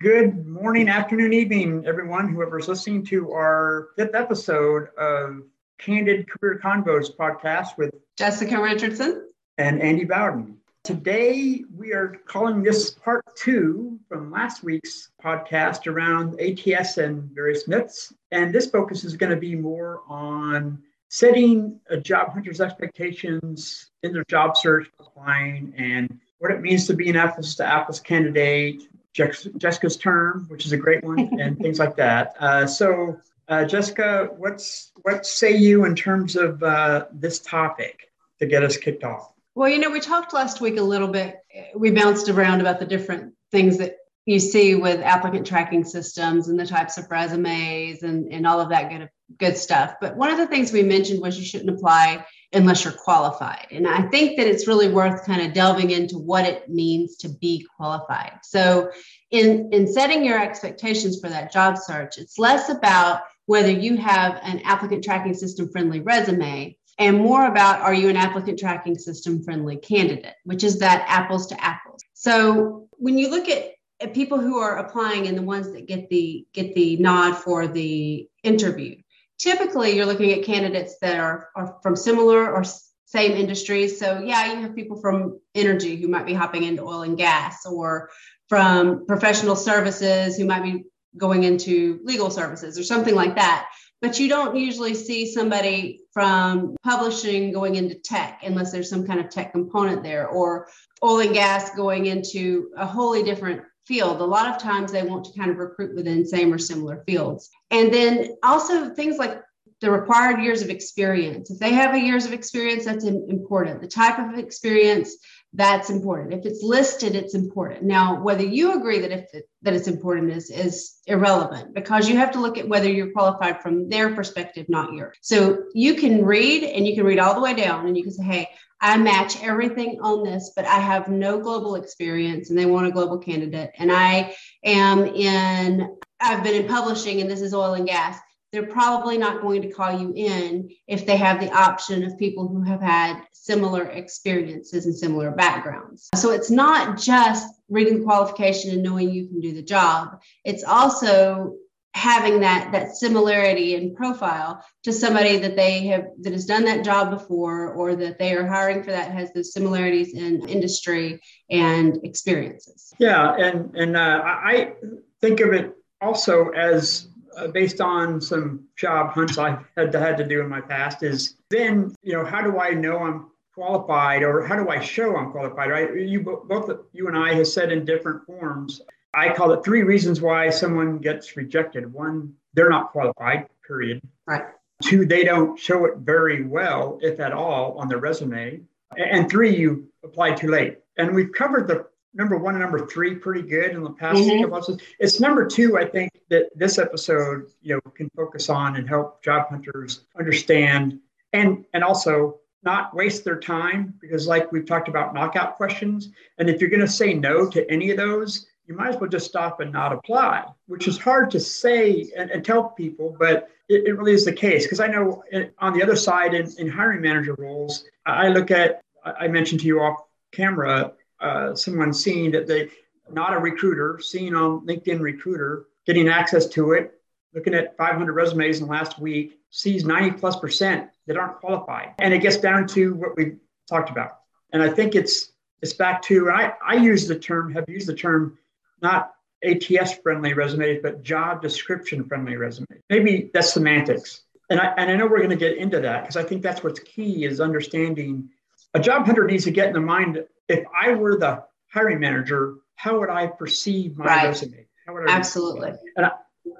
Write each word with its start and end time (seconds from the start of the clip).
Good 0.00 0.46
morning, 0.46 0.88
afternoon, 0.88 1.34
evening, 1.34 1.84
everyone, 1.86 2.32
whoever's 2.32 2.68
listening 2.68 3.04
to 3.08 3.32
our 3.32 3.88
fifth 3.98 4.14
episode 4.14 4.88
of 4.96 5.42
Candid 5.78 6.26
Career 6.26 6.58
Convos 6.58 7.14
podcast 7.14 7.76
with 7.76 7.90
Jessica 8.16 8.58
Richardson 8.58 9.28
and 9.58 9.82
Andy 9.82 10.06
Bowden. 10.06 10.56
Today, 10.84 11.64
we 11.76 11.92
are 11.92 12.16
calling 12.24 12.62
this 12.62 12.92
part 12.92 13.22
two 13.36 14.00
from 14.08 14.30
last 14.30 14.64
week's 14.64 15.10
podcast 15.22 15.86
around 15.86 16.40
ATS 16.40 16.96
and 16.96 17.24
various 17.34 17.68
myths. 17.68 18.10
And 18.30 18.54
this 18.54 18.70
focus 18.70 19.04
is 19.04 19.18
going 19.18 19.34
to 19.34 19.36
be 19.36 19.54
more 19.54 20.00
on 20.08 20.82
setting 21.10 21.78
a 21.90 21.98
job 21.98 22.32
hunter's 22.32 22.62
expectations 22.62 23.90
in 24.02 24.14
their 24.14 24.24
job 24.30 24.56
search, 24.56 24.88
applying, 24.98 25.74
and 25.76 26.20
what 26.38 26.52
it 26.52 26.62
means 26.62 26.86
to 26.86 26.94
be 26.94 27.10
an 27.10 27.16
apples 27.16 27.54
to 27.56 27.66
apples 27.66 28.00
candidate, 28.00 28.84
Jessica's 29.12 29.96
term, 29.96 30.46
which 30.48 30.66
is 30.66 30.72
a 30.72 30.76
great 30.76 31.02
one, 31.04 31.18
and 31.40 31.58
things 31.58 31.78
like 31.78 31.96
that. 31.96 32.34
Uh, 32.38 32.66
so, 32.66 33.18
uh, 33.48 33.64
Jessica, 33.64 34.28
what's 34.36 34.92
what 35.02 35.26
say 35.26 35.56
you 35.56 35.84
in 35.84 35.94
terms 35.94 36.36
of 36.36 36.62
uh, 36.62 37.06
this 37.12 37.40
topic 37.40 38.10
to 38.38 38.46
get 38.46 38.62
us 38.62 38.76
kicked 38.76 39.04
off? 39.04 39.32
Well, 39.54 39.68
you 39.68 39.78
know, 39.78 39.90
we 39.90 40.00
talked 40.00 40.32
last 40.32 40.60
week 40.60 40.78
a 40.78 40.82
little 40.82 41.08
bit. 41.08 41.36
We 41.74 41.90
bounced 41.90 42.28
around 42.28 42.60
about 42.60 42.78
the 42.78 42.86
different 42.86 43.34
things 43.50 43.78
that 43.78 43.96
you 44.26 44.38
see 44.38 44.76
with 44.76 45.00
applicant 45.00 45.46
tracking 45.46 45.84
systems 45.84 46.48
and 46.48 46.58
the 46.58 46.66
types 46.66 46.98
of 46.98 47.10
resumes 47.10 48.02
and, 48.02 48.32
and 48.32 48.46
all 48.46 48.60
of 48.60 48.68
that 48.68 48.90
good 48.90 49.10
good 49.38 49.56
stuff. 49.56 49.94
But 50.00 50.16
one 50.16 50.30
of 50.30 50.38
the 50.38 50.46
things 50.46 50.72
we 50.72 50.82
mentioned 50.82 51.20
was 51.20 51.38
you 51.38 51.44
shouldn't 51.44 51.70
apply 51.70 52.24
unless 52.52 52.84
you're 52.84 52.92
qualified. 52.92 53.66
And 53.70 53.86
I 53.86 54.02
think 54.08 54.36
that 54.36 54.46
it's 54.46 54.66
really 54.66 54.88
worth 54.88 55.24
kind 55.24 55.40
of 55.42 55.52
delving 55.52 55.90
into 55.90 56.18
what 56.18 56.44
it 56.44 56.68
means 56.68 57.16
to 57.18 57.28
be 57.28 57.66
qualified. 57.76 58.40
So 58.42 58.90
in, 59.30 59.68
in 59.72 59.86
setting 59.86 60.24
your 60.24 60.42
expectations 60.42 61.20
for 61.20 61.28
that 61.28 61.52
job 61.52 61.78
search, 61.78 62.18
it's 62.18 62.38
less 62.38 62.68
about 62.68 63.22
whether 63.46 63.70
you 63.70 63.96
have 63.96 64.40
an 64.42 64.60
applicant 64.64 65.04
tracking 65.04 65.34
system 65.34 65.70
friendly 65.70 66.00
resume 66.00 66.76
and 67.00 67.16
more 67.16 67.46
about 67.46 67.80
are 67.80 67.94
you 67.94 68.10
an 68.10 68.16
applicant 68.16 68.58
tracking 68.58 68.98
system 68.98 69.42
friendly 69.42 69.76
candidate, 69.76 70.34
which 70.44 70.62
is 70.62 70.78
that 70.80 71.04
apples 71.08 71.46
to 71.46 71.64
apples. 71.64 72.02
So 72.12 72.88
when 72.92 73.16
you 73.16 73.30
look 73.30 73.48
at, 73.48 73.72
people 74.14 74.40
who 74.40 74.58
are 74.58 74.78
applying 74.78 75.26
and 75.26 75.36
the 75.36 75.42
ones 75.42 75.70
that 75.72 75.86
get 75.86 76.08
the 76.08 76.46
get 76.54 76.74
the 76.74 76.96
nod 76.96 77.34
for 77.34 77.66
the 77.66 78.26
interview, 78.42 78.96
typically 79.40 79.96
you're 79.96 80.06
looking 80.06 80.32
at 80.32 80.44
candidates 80.44 80.96
that 81.00 81.18
are, 81.18 81.48
are 81.56 81.78
from 81.82 81.96
similar 81.96 82.52
or 82.52 82.62
same 83.06 83.32
industries. 83.32 83.98
So, 83.98 84.20
yeah, 84.20 84.52
you 84.52 84.60
have 84.60 84.76
people 84.76 85.00
from 85.00 85.40
energy 85.54 85.96
who 85.96 86.06
might 86.06 86.26
be 86.26 86.34
hopping 86.34 86.62
into 86.62 86.82
oil 86.82 87.02
and 87.02 87.18
gas, 87.18 87.66
or 87.66 88.10
from 88.48 89.06
professional 89.06 89.56
services 89.56 90.36
who 90.36 90.44
might 90.44 90.62
be 90.62 90.84
going 91.16 91.42
into 91.42 92.00
legal 92.04 92.30
services 92.30 92.78
or 92.78 92.84
something 92.84 93.16
like 93.16 93.34
that. 93.34 93.68
But 94.00 94.18
you 94.20 94.28
don't 94.28 94.56
usually 94.56 94.94
see 94.94 95.30
somebody 95.30 96.02
from 96.12 96.76
publishing 96.84 97.52
going 97.52 97.74
into 97.74 97.96
tech 97.96 98.40
unless 98.44 98.72
there's 98.72 98.88
some 98.88 99.06
kind 99.06 99.20
of 99.20 99.28
tech 99.28 99.52
component 99.52 100.02
there, 100.02 100.28
or 100.28 100.68
oil 101.02 101.20
and 101.20 101.34
gas 101.34 101.74
going 101.74 102.06
into 102.06 102.70
a 102.76 102.86
wholly 102.86 103.22
different 103.22 103.62
field. 103.90 104.20
A 104.20 104.24
lot 104.24 104.48
of 104.48 104.62
times 104.62 104.92
they 104.92 105.02
want 105.02 105.24
to 105.24 105.36
kind 105.36 105.50
of 105.50 105.56
recruit 105.56 105.96
within 105.96 106.24
same 106.24 106.54
or 106.54 106.58
similar 106.58 107.02
fields. 107.06 107.50
And 107.72 107.92
then 107.92 108.36
also 108.44 108.90
things 108.94 109.18
like 109.18 109.42
the 109.80 109.90
required 109.90 110.40
years 110.40 110.62
of 110.62 110.70
experience. 110.70 111.50
If 111.50 111.58
they 111.58 111.72
have 111.72 111.92
a 111.92 111.98
years 111.98 112.24
of 112.24 112.32
experience, 112.32 112.84
that's 112.84 113.04
important. 113.04 113.80
The 113.80 113.88
type 113.88 114.20
of 114.20 114.38
experience, 114.38 115.16
that's 115.52 115.90
important. 115.90 116.32
If 116.32 116.46
it's 116.46 116.62
listed, 116.62 117.16
it's 117.16 117.34
important. 117.34 117.82
Now, 117.82 118.22
whether 118.22 118.44
you 118.44 118.78
agree 118.78 119.00
that 119.00 119.10
if 119.10 119.34
it, 119.34 119.48
that 119.62 119.74
it's 119.74 119.88
important 119.88 120.30
is 120.32 120.48
is 120.48 121.00
irrelevant 121.06 121.74
because 121.74 122.08
you 122.08 122.16
have 122.16 122.30
to 122.32 122.40
look 122.40 122.56
at 122.56 122.68
whether 122.68 122.88
you're 122.88 123.12
qualified 123.12 123.60
from 123.60 123.88
their 123.88 124.14
perspective, 124.14 124.66
not 124.68 124.92
yours. 124.92 125.16
So 125.22 125.64
you 125.74 125.94
can 125.94 126.24
read 126.24 126.62
and 126.62 126.86
you 126.86 126.94
can 126.94 127.04
read 127.04 127.18
all 127.18 127.34
the 127.34 127.40
way 127.40 127.54
down 127.54 127.86
and 127.86 127.96
you 127.96 128.04
can 128.04 128.12
say, 128.12 128.22
hey, 128.22 128.48
I 128.80 128.96
match 128.96 129.42
everything 129.42 129.98
on 130.00 130.24
this, 130.24 130.52
but 130.54 130.64
I 130.64 130.78
have 130.78 131.08
no 131.08 131.40
global 131.40 131.74
experience 131.74 132.48
and 132.48 132.58
they 132.58 132.66
want 132.66 132.86
a 132.86 132.92
global 132.92 133.18
candidate. 133.18 133.72
And 133.76 133.92
I 133.92 134.34
am 134.64 135.04
in, 135.04 135.96
I've 136.20 136.42
been 136.42 136.62
in 136.62 136.68
publishing 136.68 137.20
and 137.20 137.30
this 137.30 137.42
is 137.42 137.52
oil 137.52 137.74
and 137.74 137.86
gas. 137.86 138.18
They're 138.52 138.66
probably 138.66 139.16
not 139.16 139.42
going 139.42 139.62
to 139.62 139.70
call 139.70 139.98
you 139.98 140.12
in 140.14 140.70
if 140.88 141.06
they 141.06 141.16
have 141.16 141.40
the 141.40 141.52
option 141.52 142.02
of 142.02 142.18
people 142.18 142.48
who 142.48 142.62
have 142.62 142.80
had 142.80 143.22
similar 143.32 143.84
experiences 143.84 144.86
and 144.86 144.96
similar 144.96 145.30
backgrounds. 145.30 146.08
So 146.16 146.32
it's 146.32 146.50
not 146.50 146.98
just 146.98 147.46
reading 147.68 147.98
the 147.98 148.04
qualification 148.04 148.72
and 148.72 148.82
knowing 148.82 149.10
you 149.10 149.28
can 149.28 149.40
do 149.40 149.52
the 149.52 149.62
job, 149.62 150.20
it's 150.44 150.64
also 150.64 151.54
having 151.94 152.40
that 152.40 152.70
that 152.70 152.94
similarity 152.94 153.74
in 153.74 153.94
profile 153.94 154.64
to 154.84 154.92
somebody 154.92 155.38
that 155.38 155.56
they 155.56 155.86
have 155.86 156.06
that 156.20 156.32
has 156.32 156.46
done 156.46 156.64
that 156.64 156.84
job 156.84 157.10
before 157.10 157.72
or 157.72 157.96
that 157.96 158.18
they 158.18 158.34
are 158.34 158.46
hiring 158.46 158.82
for 158.82 158.92
that 158.92 159.10
has 159.10 159.32
those 159.32 159.52
similarities 159.52 160.14
in 160.14 160.48
industry 160.48 161.20
and 161.50 161.98
experiences 162.04 162.94
yeah 163.00 163.34
and 163.34 163.74
and 163.74 163.96
uh, 163.96 164.22
i 164.24 164.72
think 165.20 165.40
of 165.40 165.52
it 165.52 165.74
also 166.00 166.50
as 166.50 167.08
uh, 167.36 167.48
based 167.48 167.80
on 167.80 168.20
some 168.20 168.64
job 168.76 169.10
hunts 169.12 169.38
i've 169.38 169.64
had 169.76 169.92
to, 169.92 169.98
had 169.98 170.16
to 170.16 170.26
do 170.26 170.40
in 170.40 170.48
my 170.48 170.60
past 170.60 171.02
is 171.02 171.36
then 171.50 171.94
you 172.02 172.12
know 172.12 172.24
how 172.24 172.42
do 172.42 172.58
i 172.58 172.70
know 172.70 172.98
i'm 172.98 173.30
qualified 173.54 174.22
or 174.22 174.44
how 174.44 174.56
do 174.56 174.68
i 174.68 174.80
show 174.80 175.16
i'm 175.16 175.30
qualified 175.32 175.70
right 175.70 175.94
you 175.94 176.20
both 176.20 176.70
you 176.92 177.08
and 177.08 177.16
i 177.16 177.34
have 177.34 177.46
said 177.46 177.72
in 177.72 177.84
different 177.84 178.24
forms 178.24 178.80
I 179.12 179.32
call 179.32 179.52
it 179.52 179.64
three 179.64 179.82
reasons 179.82 180.20
why 180.20 180.50
someone 180.50 180.98
gets 180.98 181.36
rejected. 181.36 181.92
One, 181.92 182.34
they're 182.54 182.70
not 182.70 182.92
qualified, 182.92 183.48
period. 183.66 184.02
Right. 184.26 184.44
Two, 184.82 185.04
they 185.04 185.24
don't 185.24 185.58
show 185.58 185.84
it 185.84 185.98
very 185.98 186.44
well, 186.44 186.98
if 187.02 187.20
at 187.20 187.32
all, 187.32 187.76
on 187.78 187.88
their 187.88 187.98
resume. 187.98 188.60
And 188.96 189.28
three, 189.28 189.54
you 189.56 189.88
applied 190.04 190.36
too 190.36 190.48
late. 190.48 190.78
And 190.96 191.14
we've 191.14 191.32
covered 191.32 191.68
the 191.68 191.86
number 192.14 192.36
one 192.36 192.54
and 192.54 192.62
number 192.62 192.86
three 192.86 193.14
pretty 193.14 193.42
good 193.42 193.72
in 193.72 193.82
the 193.82 193.90
past 193.90 194.20
mm-hmm. 194.20 194.42
couple 194.42 194.56
episodes. 194.56 194.82
It's 194.98 195.20
number 195.20 195.46
two, 195.46 195.78
I 195.78 195.84
think, 195.84 196.10
that 196.28 196.46
this 196.56 196.78
episode, 196.78 197.46
you 197.62 197.74
know, 197.74 197.90
can 197.92 198.10
focus 198.16 198.48
on 198.48 198.76
and 198.76 198.88
help 198.88 199.22
job 199.22 199.48
hunters 199.48 200.04
understand 200.18 200.98
and 201.32 201.64
and 201.72 201.84
also 201.84 202.40
not 202.62 202.94
waste 202.94 203.24
their 203.24 203.38
time 203.38 203.94
because 204.00 204.26
like 204.26 204.52
we've 204.52 204.66
talked 204.66 204.88
about 204.88 205.14
knockout 205.14 205.56
questions. 205.56 206.10
And 206.38 206.50
if 206.50 206.60
you're 206.60 206.70
going 206.70 206.80
to 206.80 206.88
say 206.88 207.14
no 207.14 207.48
to 207.48 207.70
any 207.70 207.90
of 207.90 207.96
those, 207.96 208.46
you 208.66 208.76
might 208.76 208.90
as 208.90 209.00
well 209.00 209.08
just 209.08 209.26
stop 209.26 209.60
and 209.60 209.72
not 209.72 209.92
apply, 209.92 210.44
which 210.66 210.86
is 210.86 210.98
hard 210.98 211.30
to 211.32 211.40
say 211.40 212.10
and, 212.16 212.30
and 212.30 212.44
tell 212.44 212.68
people, 212.70 213.16
but 213.18 213.48
it, 213.68 213.86
it, 213.86 213.98
really 213.98 214.12
is 214.12 214.24
the 214.24 214.32
case. 214.32 214.64
Because 214.64 214.78
I 214.78 214.86
know 214.86 215.24
on 215.58 215.72
the 215.72 215.82
other 215.82 215.96
side, 215.96 216.34
in, 216.34 216.48
in, 216.58 216.68
hiring 216.68 217.00
manager 217.00 217.34
roles, 217.36 217.84
I 218.06 218.28
look 218.28 218.50
at, 218.50 218.82
I 219.04 219.26
mentioned 219.26 219.62
to 219.62 219.66
you 219.66 219.80
off 219.80 220.02
camera, 220.30 220.92
uh, 221.20 221.54
someone 221.54 221.92
seeing 221.92 222.30
that 222.32 222.46
they, 222.46 222.70
not 223.10 223.34
a 223.34 223.38
recruiter, 223.38 223.98
seeing 224.00 224.34
on 224.34 224.66
LinkedIn 224.66 225.00
Recruiter, 225.00 225.66
getting 225.86 226.08
access 226.08 226.46
to 226.46 226.72
it, 226.72 226.94
looking 227.34 227.54
at 227.54 227.76
500 227.76 228.12
resumes 228.12 228.60
in 228.60 228.66
the 228.66 228.70
last 228.70 228.98
week, 228.98 229.38
sees 229.50 229.84
90 229.84 230.12
plus 230.12 230.36
percent 230.36 230.90
that 231.06 231.16
aren't 231.16 231.38
qualified. 231.40 231.94
And 231.98 232.14
it 232.14 232.20
gets 232.20 232.36
down 232.36 232.66
to 232.68 232.94
what 232.94 233.16
we 233.16 233.36
talked 233.68 233.90
about. 233.90 234.20
And 234.52 234.62
I 234.62 234.68
think 234.68 234.94
it's 234.94 235.32
it's 235.62 235.74
back 235.74 236.00
to 236.02 236.30
I, 236.30 236.54
I 236.66 236.74
use 236.76 237.06
the 237.06 237.18
term, 237.18 237.52
have 237.52 237.68
used 237.68 237.86
the 237.86 237.94
term 237.94 238.38
not 238.80 239.12
ATS 239.44 239.94
friendly 240.02 240.32
resumes, 240.32 240.80
but 240.82 241.02
job 241.02 241.42
description 241.42 242.04
friendly 242.04 242.36
resumes. 242.36 242.80
Maybe 242.88 243.30
that's 243.32 243.52
semantics. 243.52 244.22
And 244.48 244.60
I, 244.60 244.74
and 244.76 244.90
I 244.90 244.96
know 244.96 245.06
we're 245.06 245.18
going 245.18 245.30
to 245.30 245.36
get 245.36 245.58
into 245.58 245.80
that 245.80 246.02
because 246.02 246.16
I 246.16 246.22
think 246.22 246.42
that's 246.42 246.64
what's 246.64 246.80
key 246.80 247.24
is 247.24 247.40
understanding 247.40 248.30
a 248.74 248.80
job 248.80 249.06
hunter 249.06 249.26
needs 249.26 249.44
to 249.44 249.50
get 249.50 249.68
in 249.68 249.72
the 249.74 249.80
mind 249.80 250.24
if 250.50 250.64
I 250.78 250.94
were 250.94 251.16
the 251.16 251.44
hiring 251.68 252.00
manager, 252.00 252.56
how 252.74 252.98
would 252.98 253.10
I 253.10 253.26
perceive 253.26 253.96
my 253.96 254.06
right. 254.06 254.26
resume? 254.28 254.66
How 254.86 254.94
would 254.94 255.08
I 255.08 255.12
Absolutely. 255.12 255.72
And 255.96 256.06
I, 256.06 256.12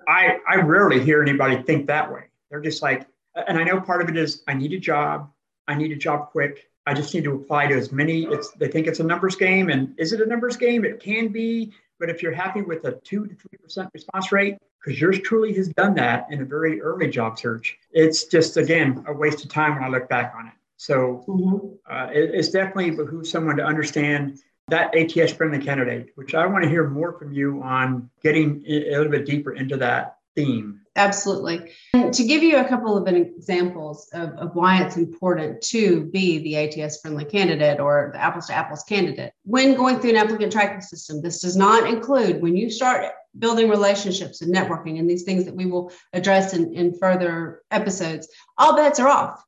I, 0.09 0.38
I 0.49 0.56
rarely 0.56 1.03
hear 1.03 1.23
anybody 1.23 1.62
think 1.62 1.87
that 1.88 2.11
way. 2.11 2.25
They're 2.50 2.61
just 2.61 2.82
like, 2.82 3.06
and 3.35 3.59
I 3.59 3.64
know 3.64 3.81
part 3.81 4.03
of 4.03 4.09
it 4.09 4.17
is 4.17 4.43
I 4.47 4.55
need 4.55 4.73
a 4.73 4.79
job. 4.79 5.31
I 5.69 5.75
need 5.75 5.93
a 5.93 5.97
job 5.97 6.31
quick. 6.31 6.70
I 6.87 6.94
just 6.94 7.14
need 7.14 7.25
to 7.25 7.35
apply 7.35 7.69
to 7.69 7.75
as 7.75 7.93
many. 7.93 8.25
It's 8.25 8.50
they 8.53 8.69
think 8.69 8.87
it's 8.87 9.00
a 9.00 9.05
numbers 9.05 9.37
game, 9.37 9.69
and 9.69 9.94
is 9.99 10.12
it 10.12 10.20
a 10.20 10.26
numbers 10.26 10.56
game? 10.56 10.85
It 10.85 10.99
can 10.99 11.29
be, 11.29 11.73
but 12.00 12.11
if 12.11 12.23
you're 12.23 12.32
happy 12.32 12.62
with 12.62 12.85
a 12.85 12.93
two 13.05 13.26
to 13.26 13.35
three 13.35 13.59
percent 13.62 13.91
response 13.94 14.32
rate, 14.32 14.56
because 14.82 15.00
yours 15.00 15.20
truly 15.20 15.53
has 15.55 15.69
done 15.69 15.94
that 15.94 16.26
in 16.31 16.41
a 16.41 16.44
very 16.44 16.81
early 16.81 17.09
job 17.09 17.38
search, 17.38 17.79
it's 17.93 18.25
just 18.25 18.56
again 18.56 19.05
a 19.06 19.12
waste 19.12 19.44
of 19.44 19.50
time 19.50 19.75
when 19.75 19.85
I 19.85 19.88
look 19.88 20.09
back 20.09 20.32
on 20.37 20.49
it. 20.49 20.55
So 20.81 21.23
mm-hmm. 21.29 21.67
uh, 21.93 22.06
it, 22.06 22.31
it's 22.32 22.49
definitely 22.49 22.93
behooves 22.93 23.31
someone 23.31 23.59
to 23.59 23.62
understand 23.62 24.38
that 24.69 24.97
ATS 24.97 25.31
friendly 25.32 25.59
candidate, 25.59 26.09
which 26.15 26.35
I 26.35 26.47
want 26.47 26.65
to 26.65 26.71
hear 26.71 26.88
more 26.88 27.19
from 27.19 27.35
you 27.35 27.62
on 27.62 28.09
getting 28.23 28.65
a 28.67 28.97
little 28.97 29.11
bit 29.11 29.27
deeper 29.27 29.53
into 29.53 29.77
that 29.77 30.17
theme. 30.35 30.81
Absolutely. 30.97 31.73
And 31.93 32.15
to 32.15 32.25
give 32.25 32.43
you 32.43 32.56
a 32.56 32.65
couple 32.65 32.97
of 32.97 33.06
examples 33.06 34.09
of, 34.15 34.31
of 34.31 34.55
why 34.55 34.82
it's 34.82 34.97
important 34.97 35.61
to 35.65 36.06
be 36.06 36.38
the 36.38 36.56
ATS 36.56 37.03
friendly 37.03 37.26
candidate 37.26 37.79
or 37.79 38.11
the 38.15 38.23
apples 38.23 38.47
to 38.47 38.55
apples 38.55 38.83
candidate, 38.83 39.35
when 39.44 39.75
going 39.75 40.00
through 40.00 40.11
an 40.11 40.17
applicant 40.17 40.50
tracking 40.50 40.81
system, 40.81 41.21
this 41.21 41.43
does 41.43 41.56
not 41.56 41.87
include 41.87 42.41
when 42.41 42.56
you 42.56 42.71
start 42.71 43.05
building 43.38 43.69
relationships 43.69 44.41
and 44.41 44.55
networking 44.55 44.99
and 44.99 45.11
these 45.11 45.25
things 45.25 45.44
that 45.44 45.55
we 45.55 45.67
will 45.67 45.93
address 46.15 46.55
in, 46.55 46.73
in 46.73 46.99
further 46.99 47.61
episodes, 47.71 48.29
all 48.56 48.75
bets 48.75 48.99
are 48.99 49.09
off. 49.09 49.44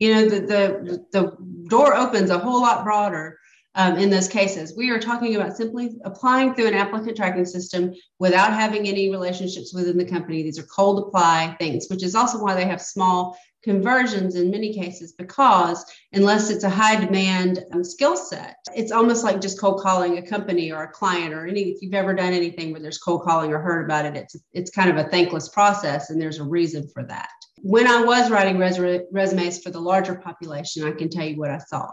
You 0.00 0.14
know, 0.14 0.28
the, 0.28 0.40
the, 0.40 1.06
the 1.12 1.36
door 1.68 1.94
opens 1.94 2.30
a 2.30 2.38
whole 2.38 2.60
lot 2.60 2.84
broader 2.84 3.38
um, 3.74 3.96
in 3.96 4.10
those 4.10 4.28
cases. 4.28 4.74
We 4.76 4.90
are 4.90 4.98
talking 4.98 5.36
about 5.36 5.56
simply 5.56 5.90
applying 6.04 6.54
through 6.54 6.68
an 6.68 6.74
applicant 6.74 7.16
tracking 7.16 7.44
system 7.44 7.94
without 8.18 8.52
having 8.52 8.88
any 8.88 9.10
relationships 9.10 9.72
within 9.72 9.96
the 9.96 10.04
company. 10.04 10.42
These 10.42 10.58
are 10.58 10.64
cold 10.64 11.06
apply 11.06 11.56
things, 11.58 11.86
which 11.88 12.02
is 12.02 12.14
also 12.14 12.42
why 12.42 12.54
they 12.54 12.64
have 12.64 12.80
small 12.80 13.36
conversions 13.62 14.36
in 14.36 14.50
many 14.50 14.72
cases 14.72 15.12
because 15.12 15.84
unless 16.12 16.50
it's 16.50 16.64
a 16.64 16.70
high 16.70 16.96
demand 16.96 17.62
um, 17.72 17.84
skill 17.84 18.16
set 18.16 18.56
it's 18.74 18.90
almost 18.90 19.22
like 19.22 19.40
just 19.40 19.60
cold 19.60 19.82
calling 19.82 20.16
a 20.16 20.26
company 20.26 20.72
or 20.72 20.84
a 20.84 20.90
client 20.90 21.34
or 21.34 21.46
any 21.46 21.64
if 21.64 21.82
you've 21.82 21.92
ever 21.92 22.14
done 22.14 22.32
anything 22.32 22.72
where 22.72 22.80
there's 22.80 22.96
cold 22.96 23.22
calling 23.22 23.52
or 23.52 23.58
heard 23.58 23.84
about 23.84 24.06
it 24.06 24.16
it's 24.16 24.36
it's 24.52 24.70
kind 24.70 24.88
of 24.88 24.96
a 24.96 25.08
thankless 25.10 25.50
process 25.50 26.08
and 26.08 26.20
there's 26.20 26.38
a 26.38 26.44
reason 26.44 26.88
for 26.88 27.04
that 27.04 27.28
when 27.62 27.86
i 27.86 28.02
was 28.02 28.30
writing 28.30 28.58
res- 28.58 29.02
resumes 29.12 29.62
for 29.62 29.70
the 29.70 29.80
larger 29.80 30.14
population 30.14 30.84
i 30.84 30.90
can 30.90 31.08
tell 31.08 31.24
you 31.24 31.38
what 31.38 31.50
i 31.50 31.58
saw 31.58 31.90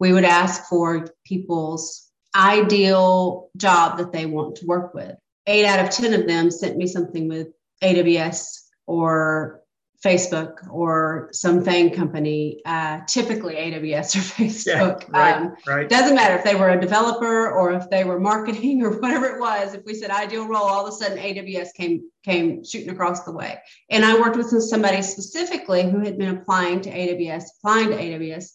we 0.00 0.12
would 0.12 0.24
ask 0.24 0.64
for 0.64 1.06
people's 1.24 2.10
ideal 2.34 3.50
job 3.56 3.98
that 3.98 4.12
they 4.12 4.26
want 4.26 4.56
to 4.56 4.66
work 4.66 4.94
with. 4.94 5.14
Eight 5.46 5.66
out 5.66 5.84
of 5.84 5.90
10 5.90 6.14
of 6.14 6.26
them 6.26 6.50
sent 6.50 6.76
me 6.76 6.86
something 6.86 7.28
with 7.28 7.48
AWS 7.82 8.62
or 8.86 9.60
Facebook 10.04 10.66
or 10.70 11.28
some 11.32 11.62
FANG 11.62 11.90
company, 11.90 12.60
uh, 12.64 13.00
typically 13.06 13.54
AWS 13.54 14.16
or 14.16 14.18
Facebook. 14.42 15.02
Yeah, 15.02 15.18
right, 15.18 15.36
um, 15.36 15.54
right. 15.66 15.88
Doesn't 15.88 16.14
matter 16.14 16.36
if 16.36 16.44
they 16.44 16.54
were 16.54 16.70
a 16.70 16.80
developer 16.80 17.50
or 17.50 17.72
if 17.72 17.88
they 17.90 18.04
were 18.04 18.18
marketing 18.18 18.82
or 18.84 18.98
whatever 18.98 19.26
it 19.26 19.40
was. 19.40 19.74
If 19.74 19.84
we 19.84 19.94
said 19.94 20.10
ideal 20.10 20.46
role, 20.46 20.64
all 20.64 20.86
of 20.86 20.92
a 20.92 20.96
sudden 20.96 21.18
AWS 21.18 21.74
came 21.74 22.08
came 22.24 22.64
shooting 22.64 22.90
across 22.90 23.24
the 23.24 23.32
way. 23.32 23.58
And 23.90 24.04
I 24.04 24.18
worked 24.18 24.36
with 24.36 24.48
somebody 24.62 25.02
specifically 25.02 25.82
who 25.82 26.00
had 26.00 26.18
been 26.18 26.36
applying 26.36 26.80
to 26.82 26.90
AWS, 26.90 27.44
applying 27.62 27.90
to 27.90 27.96
AWS 27.96 28.50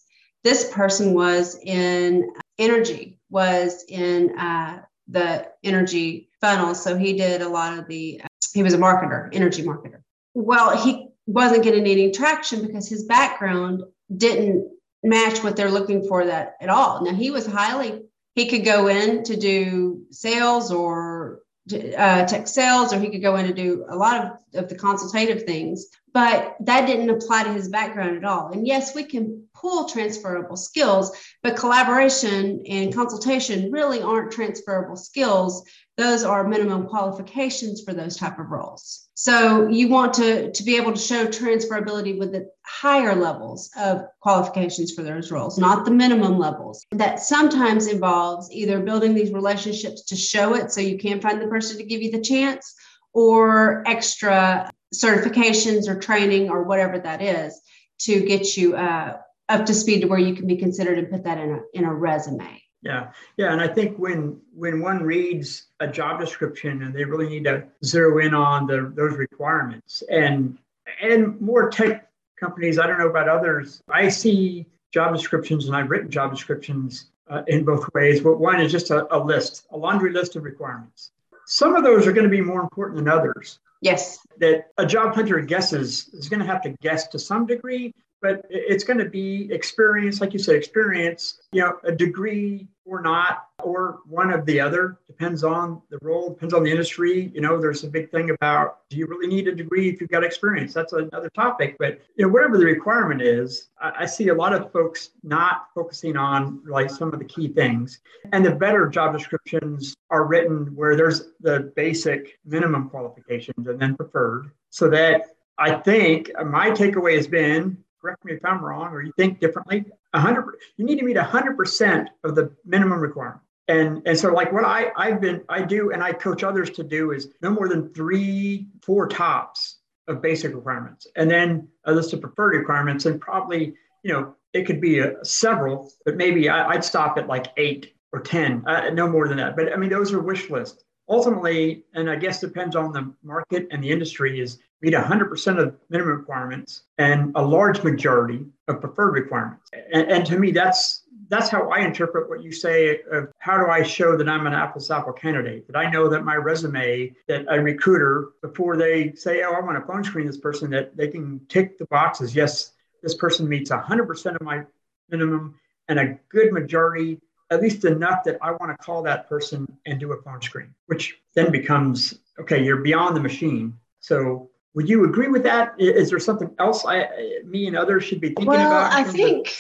this 0.46 0.72
person 0.72 1.16
was 1.16 1.58
in 1.64 2.32
energy, 2.60 3.20
was 3.32 3.84
in 3.90 4.38
uh, 4.38 4.84
the 5.08 5.48
energy 5.64 6.30
funnel. 6.40 6.76
So 6.76 6.96
he 6.96 7.14
did 7.14 7.42
a 7.42 7.50
lot 7.50 7.80
of 7.80 7.88
the, 7.88 8.22
uh, 8.24 8.28
he 8.54 8.62
was 8.62 8.76
a 8.76 8.78
marketer, 8.78 9.28
energy 9.34 9.64
marketer. 9.64 10.04
Well, 10.36 10.78
he 10.78 11.08
wasn't 11.28 11.64
getting 11.64 11.88
any 11.88 12.12
traction 12.12 12.66
because 12.66 12.88
his 12.88 13.06
background 13.06 13.84
didn't 14.16 14.70
match 15.04 15.44
what 15.44 15.56
they're 15.56 15.72
looking 15.72 16.08
for 16.08 16.26
that 16.26 16.56
at 16.62 16.70
all. 16.70 17.04
Now 17.04 17.14
he 17.14 17.32
was 17.32 17.46
highly, 17.46 18.04
he 18.36 18.48
could 18.48 18.66
go 18.66 18.88
in 18.88 19.24
to 19.24 19.36
do 19.36 20.04
sales 20.12 20.72
or 20.72 21.42
uh, 21.74 22.26
tech 22.26 22.48
sales, 22.48 22.94
or 22.94 23.00
he 23.00 23.10
could 23.10 23.22
go 23.22 23.36
in 23.38 23.48
to 23.48 23.54
do 23.54 23.86
a 23.90 23.96
lot 23.96 24.24
of, 24.24 24.64
of 24.64 24.70
the 24.70 24.76
consultative 24.76 25.44
things. 25.44 25.88
But 26.14 26.56
that 26.62 26.86
didn't 26.86 27.10
apply 27.10 27.44
to 27.44 27.54
his 27.54 27.70
background 27.70 28.18
at 28.18 28.24
all. 28.24 28.52
And 28.52 28.68
yes, 28.68 28.96
we 28.96 29.04
can 29.04 29.48
pull 29.54 29.90
transferable 29.90 30.58
skills, 30.58 31.12
but 31.42 31.58
collaboration 31.58 32.64
and 32.68 32.94
consultation 32.94 33.72
really 33.72 34.02
aren't 34.02 34.32
transferable 34.32 34.96
skills. 34.96 35.68
Those 35.98 36.24
are 36.26 36.46
minimum 36.46 36.88
qualifications 36.88 37.82
for 37.82 37.94
those 37.94 38.18
type 38.18 38.38
of 38.38 38.52
roles. 38.52 39.08
So 39.14 39.70
you 39.70 39.88
want 39.88 40.14
to, 40.16 40.52
to 40.52 40.64
be 40.64 40.76
able 40.76 40.92
to 40.92 41.00
show 41.00 41.26
transferability 41.26 42.20
with 42.20 42.34
the 42.34 42.50
higher 42.66 43.16
levels 43.16 43.72
of 43.80 44.02
qualifications 44.22 44.92
for 44.92 45.04
those 45.04 45.32
roles, 45.32 45.58
not 45.58 45.86
the 45.86 45.92
minimum 45.92 46.38
levels. 46.38 46.86
That 46.92 47.22
sometimes 47.22 47.88
involves 47.88 48.52
either 48.52 48.82
building 48.82 49.14
these 49.14 49.32
relationships 49.32 50.04
to 50.06 50.18
show 50.18 50.54
it 50.56 50.72
so 50.72 50.82
you 50.82 50.98
can 50.98 51.22
find 51.22 51.42
the 51.42 51.48
person 51.48 51.78
to 51.78 51.86
give 51.86 52.02
you 52.02 52.12
the 52.12 52.22
chance, 52.22 52.76
or 53.14 53.82
extra 53.88 54.70
certifications 54.94 55.88
or 55.88 55.98
training 55.98 56.50
or 56.50 56.64
whatever 56.64 57.00
that 57.00 57.22
is 57.22 57.60
to 58.00 58.22
get 58.22 58.58
you 58.58 58.76
uh, 58.76 59.18
up 59.48 59.66
to 59.66 59.74
speed 59.74 60.02
to 60.02 60.08
where 60.08 60.20
you 60.20 60.36
can 60.36 60.48
be 60.48 60.58
considered 60.58 60.98
and 60.98 61.10
put 61.10 61.24
that 61.24 61.38
in 61.38 61.52
a, 61.52 61.60
in 61.74 61.86
a 61.86 61.94
resume. 61.94 62.62
Yeah, 62.86 63.12
yeah, 63.36 63.52
and 63.52 63.60
I 63.60 63.68
think 63.68 63.98
when 63.98 64.40
when 64.54 64.80
one 64.80 65.02
reads 65.02 65.70
a 65.80 65.88
job 65.88 66.20
description 66.20 66.84
and 66.84 66.94
they 66.94 67.04
really 67.04 67.28
need 67.28 67.46
to 67.46 67.66
zero 67.84 68.20
in 68.20 68.36
on 68.36 68.68
the 68.68 68.94
those 68.96 69.18
requirements 69.18 70.04
and 70.08 70.60
and 71.02 71.42
more 71.42 71.72
tech 71.72 72.12
companies, 72.40 72.78
I 72.78 72.86
don't 72.86 73.00
know 73.00 73.10
about 73.10 73.28
others. 73.28 73.82
I 73.90 74.10
see 74.10 74.68
job 74.94 75.16
descriptions 75.16 75.66
and 75.66 75.76
I've 75.76 75.90
written 75.90 76.12
job 76.12 76.32
descriptions 76.32 77.10
uh, 77.28 77.42
in 77.48 77.66
both 77.66 77.92
ways. 77.96 78.22
But 78.22 78.38
one 78.40 78.62
is 78.62 78.72
just 78.72 78.92
a, 78.92 79.14
a 79.16 79.18
list, 79.18 79.66
a 79.72 79.78
laundry 79.78 80.14
list 80.14 80.36
of 80.36 80.44
requirements. 80.44 81.12
Some 81.48 81.76
of 81.76 81.84
those 81.84 82.06
are 82.08 82.14
going 82.14 82.24
to 82.26 82.30
be 82.30 82.42
more 82.42 82.62
important 82.62 82.98
than 82.98 83.10
others. 83.10 83.60
Yes. 83.82 84.20
That 84.40 84.68
a 84.78 84.86
job 84.86 85.16
hunter 85.16 85.40
guesses 85.42 86.10
is 86.14 86.30
going 86.30 86.40
to 86.40 86.46
have 86.46 86.62
to 86.64 86.70
guess 86.82 87.08
to 87.10 87.20
some 87.20 87.46
degree, 87.46 87.94
but 88.26 88.44
it's 88.50 88.84
going 88.84 88.98
to 88.98 89.06
be 89.06 89.48
experience, 89.52 90.20
like 90.20 90.34
you 90.34 90.40
said, 90.40 90.56
experience, 90.56 91.42
you 91.52 91.62
know, 91.62 91.78
a 91.84 91.92
degree 91.92 92.68
or 92.84 93.00
not, 93.00 93.50
or 93.64 94.00
one 94.08 94.32
of 94.32 94.48
the 94.48 94.60
other, 94.60 94.98
depends 95.06 95.44
on 95.44 95.80
the 95.92 96.00
role, 96.02 96.30
depends 96.30 96.52
on 96.52 96.64
the 96.64 96.72
industry. 96.72 97.32
You 97.36 97.42
know, 97.42 97.62
there's 97.62 97.84
a 97.84 97.88
big 97.88 98.10
thing 98.10 98.32
about 98.32 98.80
do 98.90 98.98
you 98.98 99.06
really 99.06 99.28
need 99.28 99.48
a 99.48 99.54
degree 99.54 99.90
if 99.90 100.02
you've 100.02 100.10
got 100.10 100.24
experience? 100.24 100.74
That's 100.74 100.94
another 100.94 101.30
topic. 101.36 101.76
But, 101.78 102.00
you 102.16 102.26
know, 102.26 102.32
whatever 102.32 102.58
the 102.58 102.66
requirement 102.66 103.22
is, 103.22 103.70
I, 103.80 103.92
I 104.00 104.06
see 104.08 104.30
a 104.30 104.34
lot 104.34 104.54
of 104.54 104.72
folks 104.72 105.12
not 105.22 105.68
focusing 105.76 106.18
on 106.18 106.64
like 106.66 106.90
some 106.90 107.14
of 107.14 107.20
the 107.20 107.26
key 107.26 107.50
things. 107.50 108.00
And 108.34 108.44
the 108.44 108.56
better 108.56 108.88
job 108.88 109.14
descriptions 109.14 109.96
are 110.10 110.26
written 110.26 110.76
where 110.76 110.96
there's 110.96 111.34
the 111.42 111.72
basic 111.76 112.40
minimum 112.44 112.90
qualifications 112.90 113.68
and 113.68 113.80
then 113.80 113.96
preferred 113.96 114.50
so 114.72 114.90
that 114.90 115.36
I 115.58 115.76
think 115.76 116.32
my 116.46 116.72
takeaway 116.72 117.16
has 117.16 117.28
been 117.28 117.78
correct 118.06 118.24
me 118.24 118.34
if 118.34 118.46
I'm 118.46 118.64
wrong 118.64 118.94
or 118.94 119.02
you 119.02 119.12
think 119.18 119.40
differently. 119.40 119.84
100, 120.12 120.58
you 120.78 120.86
need 120.86 121.00
to 121.00 121.06
meet 121.06 121.18
100% 121.18 122.06
of 122.24 122.36
the 122.36 122.52
minimum 122.64 123.00
requirement. 123.00 123.42
And, 123.68 124.04
and 124.06 124.18
so 124.18 124.32
like 124.32 124.54
what 124.54 124.64
I, 124.64 124.92
I've 124.96 125.20
been, 125.20 125.42
I 125.50 125.64
do, 125.64 125.92
and 125.92 126.04
I 126.04 126.14
coach 126.14 126.44
others 126.44 126.70
to 126.72 126.84
do 126.84 127.12
is 127.14 127.30
no 127.42 127.50
more 127.50 127.68
than 127.68 127.92
three, 127.96 128.68
four 128.84 129.08
tops 129.08 129.80
of 130.08 130.22
basic 130.22 130.54
requirements. 130.54 131.08
And 131.16 131.32
then 131.32 131.68
a 131.86 131.92
list 131.92 132.14
of 132.14 132.22
preferred 132.22 132.56
requirements 132.56 133.08
and 133.08 133.20
probably, 133.20 133.74
you 134.04 134.14
know, 134.14 134.36
it 134.54 134.68
could 134.68 134.80
be 134.80 135.00
a, 135.00 135.16
several, 135.26 135.92
but 136.06 136.16
maybe 136.16 136.48
I, 136.48 136.76
would 136.76 136.84
stop 136.84 137.18
at 137.18 137.28
like 137.28 137.48
eight 137.58 137.96
or 138.14 138.20
10, 138.20 138.66
uh, 138.68 138.92
no 138.92 139.10
more 139.10 139.28
than 139.28 139.38
that. 139.38 139.56
But 139.56 139.74
I 139.74 139.78
mean, 139.78 139.90
those 139.90 140.14
are 140.14 140.22
wish 140.22 140.52
lists 140.52 140.84
ultimately, 141.10 141.86
and 141.94 142.10
I 142.10 142.16
guess 142.16 142.40
depends 142.40 142.76
on 142.76 142.92
the 142.92 143.14
market 143.24 143.68
and 143.72 143.84
the 143.84 143.92
industry, 143.92 144.40
is 144.40 144.60
meet 144.82 144.94
100% 144.94 145.60
of 145.60 145.76
minimum 145.90 146.18
requirements 146.18 146.84
and 146.98 147.32
a 147.36 147.42
large 147.42 147.84
majority 147.84 148.46
of 148.68 148.82
preferred 148.82 149.14
requirements. 149.14 149.70
And, 149.94 150.12
and, 150.12 150.26
to 150.28 150.38
me, 150.38 150.52
that's 150.52 151.04
that's 151.30 151.50
how 151.50 151.70
I 151.70 151.80
interpret 151.80 152.30
what 152.30 152.44
you 152.44 152.52
say 152.52 153.02
of 153.12 153.32
how 153.40 153.58
do 153.58 153.72
I 153.72 153.82
show 153.82 154.16
that 154.16 154.30
I'm 154.30 154.46
an 154.46 154.54
apples 154.54 154.92
apple 154.92 155.14
candidate? 155.14 155.66
That 155.68 155.76
I 155.76 155.90
know 155.90 156.08
that 156.10 156.24
my 156.24 156.36
resume, 156.36 157.16
that 157.28 157.46
a 157.50 157.60
recruiter, 157.60 158.30
before 158.42 158.78
they 158.78 159.14
say, 159.14 159.42
oh, 159.44 159.54
I 159.54 159.62
want 159.62 159.80
to 159.80 159.86
phone 159.88 160.04
screen 160.04 160.28
this 160.28 160.38
person, 160.38 160.70
that 160.72 160.96
they 160.96 161.08
can 161.08 161.42
tick 161.48 161.80
the 161.80 161.86
boxes. 161.86 162.36
Yes, 162.36 162.74
this 163.02 163.16
person 163.16 163.50
meets 163.50 163.72
100% 163.72 164.36
of 164.36 164.42
my 164.42 164.64
minimum 165.10 165.56
and 165.88 166.00
a 166.00 166.20
good 166.30 166.52
majority 166.52 167.20
at 167.52 167.62
least 167.62 167.86
enough 167.86 168.24
that 168.24 168.38
I 168.42 168.52
want 168.52 168.72
to 168.72 168.78
call 168.84 169.04
that 169.04 169.30
person 169.30 169.68
and 169.86 170.00
do 170.00 170.14
a 170.14 170.22
phone 170.22 170.42
screen, 170.42 170.74
which 170.88 171.20
then 171.36 171.52
becomes 171.52 172.20
okay, 172.40 172.64
you're 172.64 172.82
beyond 172.82 173.16
the 173.16 173.22
machine. 173.22 173.78
So 174.00 174.50
would 174.76 174.90
you 174.90 175.06
agree 175.06 175.30
with 175.30 175.44
that? 175.44 175.74
Is 175.80 176.10
there 176.10 176.20
something 176.20 176.54
else 176.60 176.86
I, 176.86 177.08
me 177.46 177.66
and 177.68 177.78
others 177.78 178.04
should 178.04 178.20
be 178.20 178.28
thinking 178.28 178.48
well, 178.48 178.68
about? 178.68 178.92
Well, 178.92 179.00
I 179.00 179.04
think, 179.04 179.56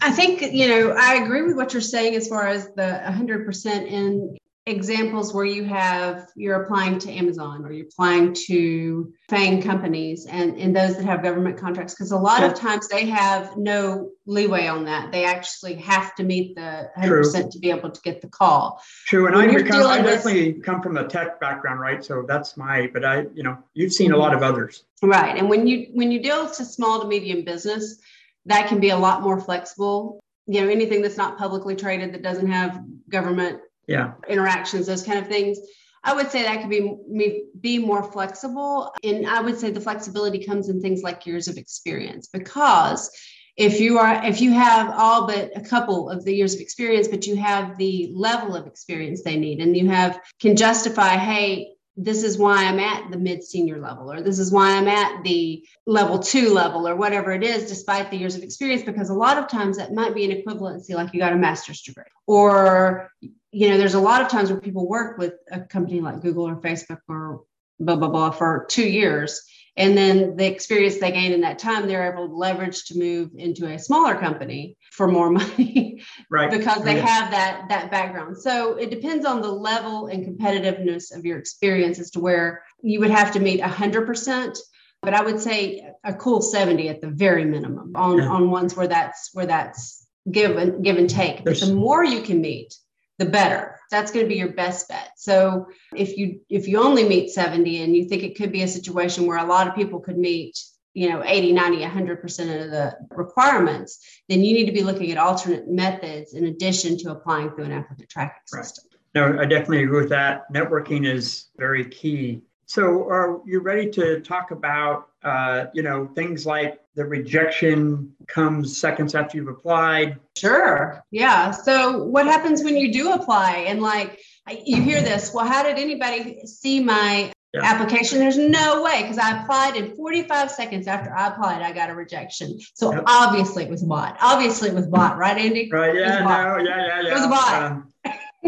I 0.00 0.10
think, 0.10 0.40
you 0.40 0.68
know, 0.68 0.96
I 0.98 1.22
agree 1.22 1.42
with 1.42 1.54
what 1.54 1.74
you're 1.74 1.82
saying 1.82 2.16
as 2.16 2.28
far 2.28 2.48
as 2.48 2.68
the 2.74 3.02
100% 3.06 3.86
in 3.86 4.36
examples 4.66 5.34
where 5.34 5.44
you 5.44 5.62
have 5.64 6.30
you're 6.36 6.62
applying 6.62 6.98
to 6.98 7.12
Amazon 7.12 7.66
or 7.66 7.72
you're 7.72 7.86
applying 7.86 8.32
to 8.32 9.12
FANG 9.28 9.60
companies 9.60 10.24
and, 10.24 10.56
and 10.56 10.74
those 10.74 10.96
that 10.96 11.04
have 11.04 11.22
government 11.22 11.58
contracts 11.58 11.94
because 11.94 12.12
a 12.12 12.16
lot 12.16 12.40
yeah. 12.40 12.46
of 12.46 12.54
times 12.54 12.88
they 12.88 13.04
have 13.04 13.58
no 13.58 14.10
leeway 14.24 14.66
on 14.66 14.86
that. 14.86 15.12
They 15.12 15.26
actually 15.26 15.74
have 15.74 16.14
to 16.14 16.24
meet 16.24 16.56
the 16.56 16.88
100% 16.96 17.06
True. 17.06 17.50
to 17.50 17.58
be 17.58 17.70
able 17.70 17.90
to 17.90 18.00
get 18.00 18.22
the 18.22 18.28
call. 18.28 18.82
True. 19.06 19.26
And 19.26 19.36
I, 19.36 19.54
become, 19.54 19.86
I 19.86 20.00
definitely 20.00 20.54
with, 20.54 20.64
come 20.64 20.80
from 20.80 20.96
a 20.96 21.06
tech 21.06 21.38
background, 21.40 21.80
right? 21.80 22.02
So 22.02 22.24
that's 22.26 22.56
my, 22.56 22.88
but 22.94 23.04
I, 23.04 23.26
you 23.34 23.42
know, 23.42 23.58
you've 23.74 23.92
seen 23.92 24.12
a 24.12 24.14
mm-hmm. 24.14 24.22
lot 24.22 24.34
of 24.34 24.42
others. 24.42 24.84
Right. 25.02 25.36
And 25.36 25.50
when 25.50 25.66
you 25.66 25.88
when 25.92 26.10
you 26.10 26.22
deal 26.22 26.48
to 26.48 26.64
small 26.64 27.02
to 27.02 27.06
medium 27.06 27.44
business, 27.44 28.00
that 28.46 28.68
can 28.68 28.80
be 28.80 28.90
a 28.90 28.96
lot 28.96 29.20
more 29.20 29.38
flexible. 29.38 30.20
You 30.46 30.62
know, 30.62 30.68
anything 30.68 31.02
that's 31.02 31.18
not 31.18 31.36
publicly 31.36 31.76
traded 31.76 32.14
that 32.14 32.22
doesn't 32.22 32.50
have 32.50 32.82
government 33.10 33.60
yeah. 33.86 34.12
interactions 34.28 34.86
those 34.86 35.02
kind 35.02 35.18
of 35.18 35.28
things. 35.28 35.58
I 36.02 36.14
would 36.14 36.30
say 36.30 36.42
that 36.42 36.60
could 36.60 36.70
be 36.70 37.44
be 37.58 37.78
more 37.78 38.02
flexible, 38.02 38.92
and 39.02 39.26
I 39.26 39.40
would 39.40 39.58
say 39.58 39.70
the 39.70 39.80
flexibility 39.80 40.44
comes 40.44 40.68
in 40.68 40.80
things 40.80 41.02
like 41.02 41.26
years 41.26 41.48
of 41.48 41.56
experience 41.56 42.28
because 42.28 43.10
if 43.56 43.80
you 43.80 43.98
are 43.98 44.22
if 44.24 44.40
you 44.40 44.52
have 44.52 44.92
all 44.96 45.26
but 45.26 45.50
a 45.56 45.60
couple 45.60 46.10
of 46.10 46.24
the 46.24 46.34
years 46.34 46.54
of 46.54 46.60
experience 46.60 47.06
but 47.06 47.26
you 47.26 47.36
have 47.36 47.78
the 47.78 48.10
level 48.12 48.56
of 48.56 48.66
experience 48.66 49.22
they 49.22 49.36
need 49.36 49.60
and 49.60 49.76
you 49.76 49.88
have 49.88 50.20
can 50.40 50.56
justify 50.56 51.16
hey 51.16 51.74
this 51.96 52.24
is 52.24 52.38
why 52.38 52.64
I'm 52.64 52.80
at 52.80 53.10
the 53.10 53.18
mid 53.18 53.44
senior 53.44 53.78
level, 53.78 54.10
or 54.10 54.20
this 54.20 54.38
is 54.38 54.50
why 54.50 54.76
I'm 54.76 54.88
at 54.88 55.22
the 55.22 55.64
level 55.86 56.18
two 56.18 56.52
level, 56.52 56.88
or 56.88 56.96
whatever 56.96 57.32
it 57.32 57.44
is, 57.44 57.68
despite 57.68 58.10
the 58.10 58.16
years 58.16 58.34
of 58.34 58.42
experience, 58.42 58.82
because 58.82 59.10
a 59.10 59.14
lot 59.14 59.38
of 59.38 59.48
times 59.48 59.76
that 59.76 59.92
might 59.92 60.14
be 60.14 60.24
an 60.24 60.42
equivalency, 60.42 60.94
like 60.94 61.12
you 61.14 61.20
got 61.20 61.32
a 61.32 61.36
master's 61.36 61.82
degree, 61.82 62.04
or 62.26 63.10
you 63.54 63.68
know, 63.68 63.78
there's 63.78 63.94
a 63.94 64.00
lot 64.00 64.20
of 64.20 64.28
times 64.28 64.50
where 64.50 64.60
people 64.60 64.88
work 64.88 65.16
with 65.16 65.34
a 65.50 65.60
company 65.60 66.00
like 66.00 66.20
Google 66.20 66.48
or 66.48 66.56
Facebook 66.56 66.98
or 67.08 67.42
blah 67.78 67.96
blah 67.96 68.08
blah 68.08 68.30
for 68.30 68.66
two 68.68 68.86
years 68.86 69.40
and 69.76 69.98
then 69.98 70.36
the 70.36 70.46
experience 70.46 70.98
they 70.98 71.10
gain 71.10 71.32
in 71.32 71.40
that 71.40 71.58
time 71.58 71.88
they're 71.88 72.12
able 72.12 72.28
to 72.28 72.34
leverage 72.34 72.84
to 72.84 72.96
move 72.96 73.30
into 73.34 73.66
a 73.66 73.78
smaller 73.78 74.14
company 74.14 74.76
for 74.92 75.08
more 75.08 75.28
money 75.40 76.00
right. 76.30 76.50
because 76.50 76.84
they 76.84 77.00
have 77.00 77.30
that 77.30 77.66
that 77.68 77.90
background. 77.90 78.36
So 78.38 78.74
it 78.74 78.90
depends 78.90 79.24
on 79.24 79.40
the 79.40 79.50
level 79.50 80.06
and 80.06 80.24
competitiveness 80.24 81.16
of 81.16 81.24
your 81.24 81.38
experience 81.38 81.98
as 81.98 82.10
to 82.12 82.20
where 82.20 82.64
you 82.82 83.00
would 83.00 83.10
have 83.10 83.32
to 83.32 83.40
meet 83.40 83.60
100% 83.60 84.58
but 85.02 85.12
i 85.12 85.22
would 85.22 85.38
say 85.38 85.86
a 86.04 86.14
cool 86.14 86.40
70 86.40 86.88
at 86.88 87.02
the 87.02 87.08
very 87.08 87.44
minimum 87.44 87.92
on 87.94 88.18
yeah. 88.18 88.28
on 88.28 88.50
ones 88.50 88.74
where 88.74 88.86
that's 88.86 89.30
where 89.34 89.46
that's 89.46 90.04
give 90.30 90.56
and 90.56 90.84
give 90.84 90.96
and 90.96 91.08
take. 91.08 91.44
But 91.44 91.60
the 91.60 91.74
more 91.74 92.04
you 92.04 92.22
can 92.22 92.40
meet 92.40 92.74
the 93.18 93.26
better. 93.26 93.78
That's 93.90 94.10
going 94.10 94.24
to 94.24 94.28
be 94.28 94.36
your 94.36 94.52
best 94.52 94.88
bet. 94.88 95.12
So 95.16 95.68
if 95.94 96.16
you 96.16 96.40
if 96.48 96.66
you 96.66 96.82
only 96.82 97.08
meet 97.08 97.30
70 97.30 97.82
and 97.82 97.94
you 97.94 98.08
think 98.08 98.22
it 98.22 98.36
could 98.36 98.50
be 98.50 98.62
a 98.62 98.68
situation 98.68 99.26
where 99.26 99.38
a 99.38 99.44
lot 99.44 99.68
of 99.68 99.74
people 99.74 100.00
could 100.00 100.18
meet 100.18 100.58
you 100.94 101.08
know 101.08 101.22
80 101.24 101.52
90 101.52 101.78
100% 101.84 102.64
of 102.64 102.70
the 102.70 102.96
requirements 103.10 104.22
then 104.28 104.44
you 104.44 104.54
need 104.54 104.66
to 104.66 104.72
be 104.72 104.82
looking 104.82 105.10
at 105.10 105.18
alternate 105.18 105.68
methods 105.68 106.34
in 106.34 106.46
addition 106.46 106.96
to 106.98 107.10
applying 107.10 107.50
through 107.50 107.64
an 107.64 107.72
applicant 107.72 108.08
tracking 108.08 108.42
system. 108.46 108.84
Right. 109.14 109.34
no 109.34 109.40
i 109.40 109.44
definitely 109.44 109.82
agree 109.84 110.00
with 110.00 110.10
that. 110.10 110.52
Networking 110.52 111.06
is 111.06 111.48
very 111.56 111.84
key 111.84 112.42
so 112.66 113.08
are 113.08 113.40
you 113.44 113.60
ready 113.60 113.90
to 113.90 114.20
talk 114.20 114.50
about 114.50 115.08
uh, 115.22 115.66
you 115.74 115.82
know 115.82 116.06
things 116.14 116.46
like 116.46 116.80
the 116.94 117.04
rejection 117.04 118.14
comes 118.26 118.78
seconds 118.78 119.14
after 119.14 119.36
you've 119.36 119.48
applied? 119.48 120.18
Sure. 120.36 121.02
Yeah. 121.10 121.50
So 121.50 122.04
what 122.04 122.26
happens 122.26 122.62
when 122.62 122.76
you 122.76 122.92
do 122.92 123.12
apply? 123.12 123.66
And 123.68 123.82
like 123.82 124.20
you 124.64 124.80
hear 124.82 125.00
this 125.00 125.32
well 125.34 125.46
how 125.46 125.62
did 125.62 125.78
anybody 125.78 126.46
see 126.46 126.80
my 126.80 127.32
yeah. 127.52 127.60
application? 127.62 128.18
There's 128.18 128.38
no 128.38 128.82
way 128.82 129.02
because 129.02 129.18
i 129.18 129.42
applied 129.42 129.76
in 129.76 129.94
45 129.96 130.50
seconds 130.50 130.86
after 130.86 131.14
i 131.14 131.28
applied 131.28 131.62
i 131.62 131.72
got 131.72 131.90
a 131.90 131.94
rejection. 131.94 132.58
So 132.74 132.92
yep. 132.92 133.04
obviously 133.06 133.64
it 133.64 133.70
was 133.70 133.82
bot. 133.82 134.16
Obviously 134.20 134.68
it 134.68 134.74
was 134.74 134.86
bot 134.86 135.18
right 135.18 135.36
andy? 135.36 135.68
Right 135.70 135.94
yeah 135.94 136.20
no 136.20 136.58
yeah 136.58 136.62
yeah 136.62 137.02
yeah. 137.02 137.10
It 137.10 137.14
was 137.14 137.24
a 137.24 137.28
bot. 137.28 137.62
Um, 137.62 137.92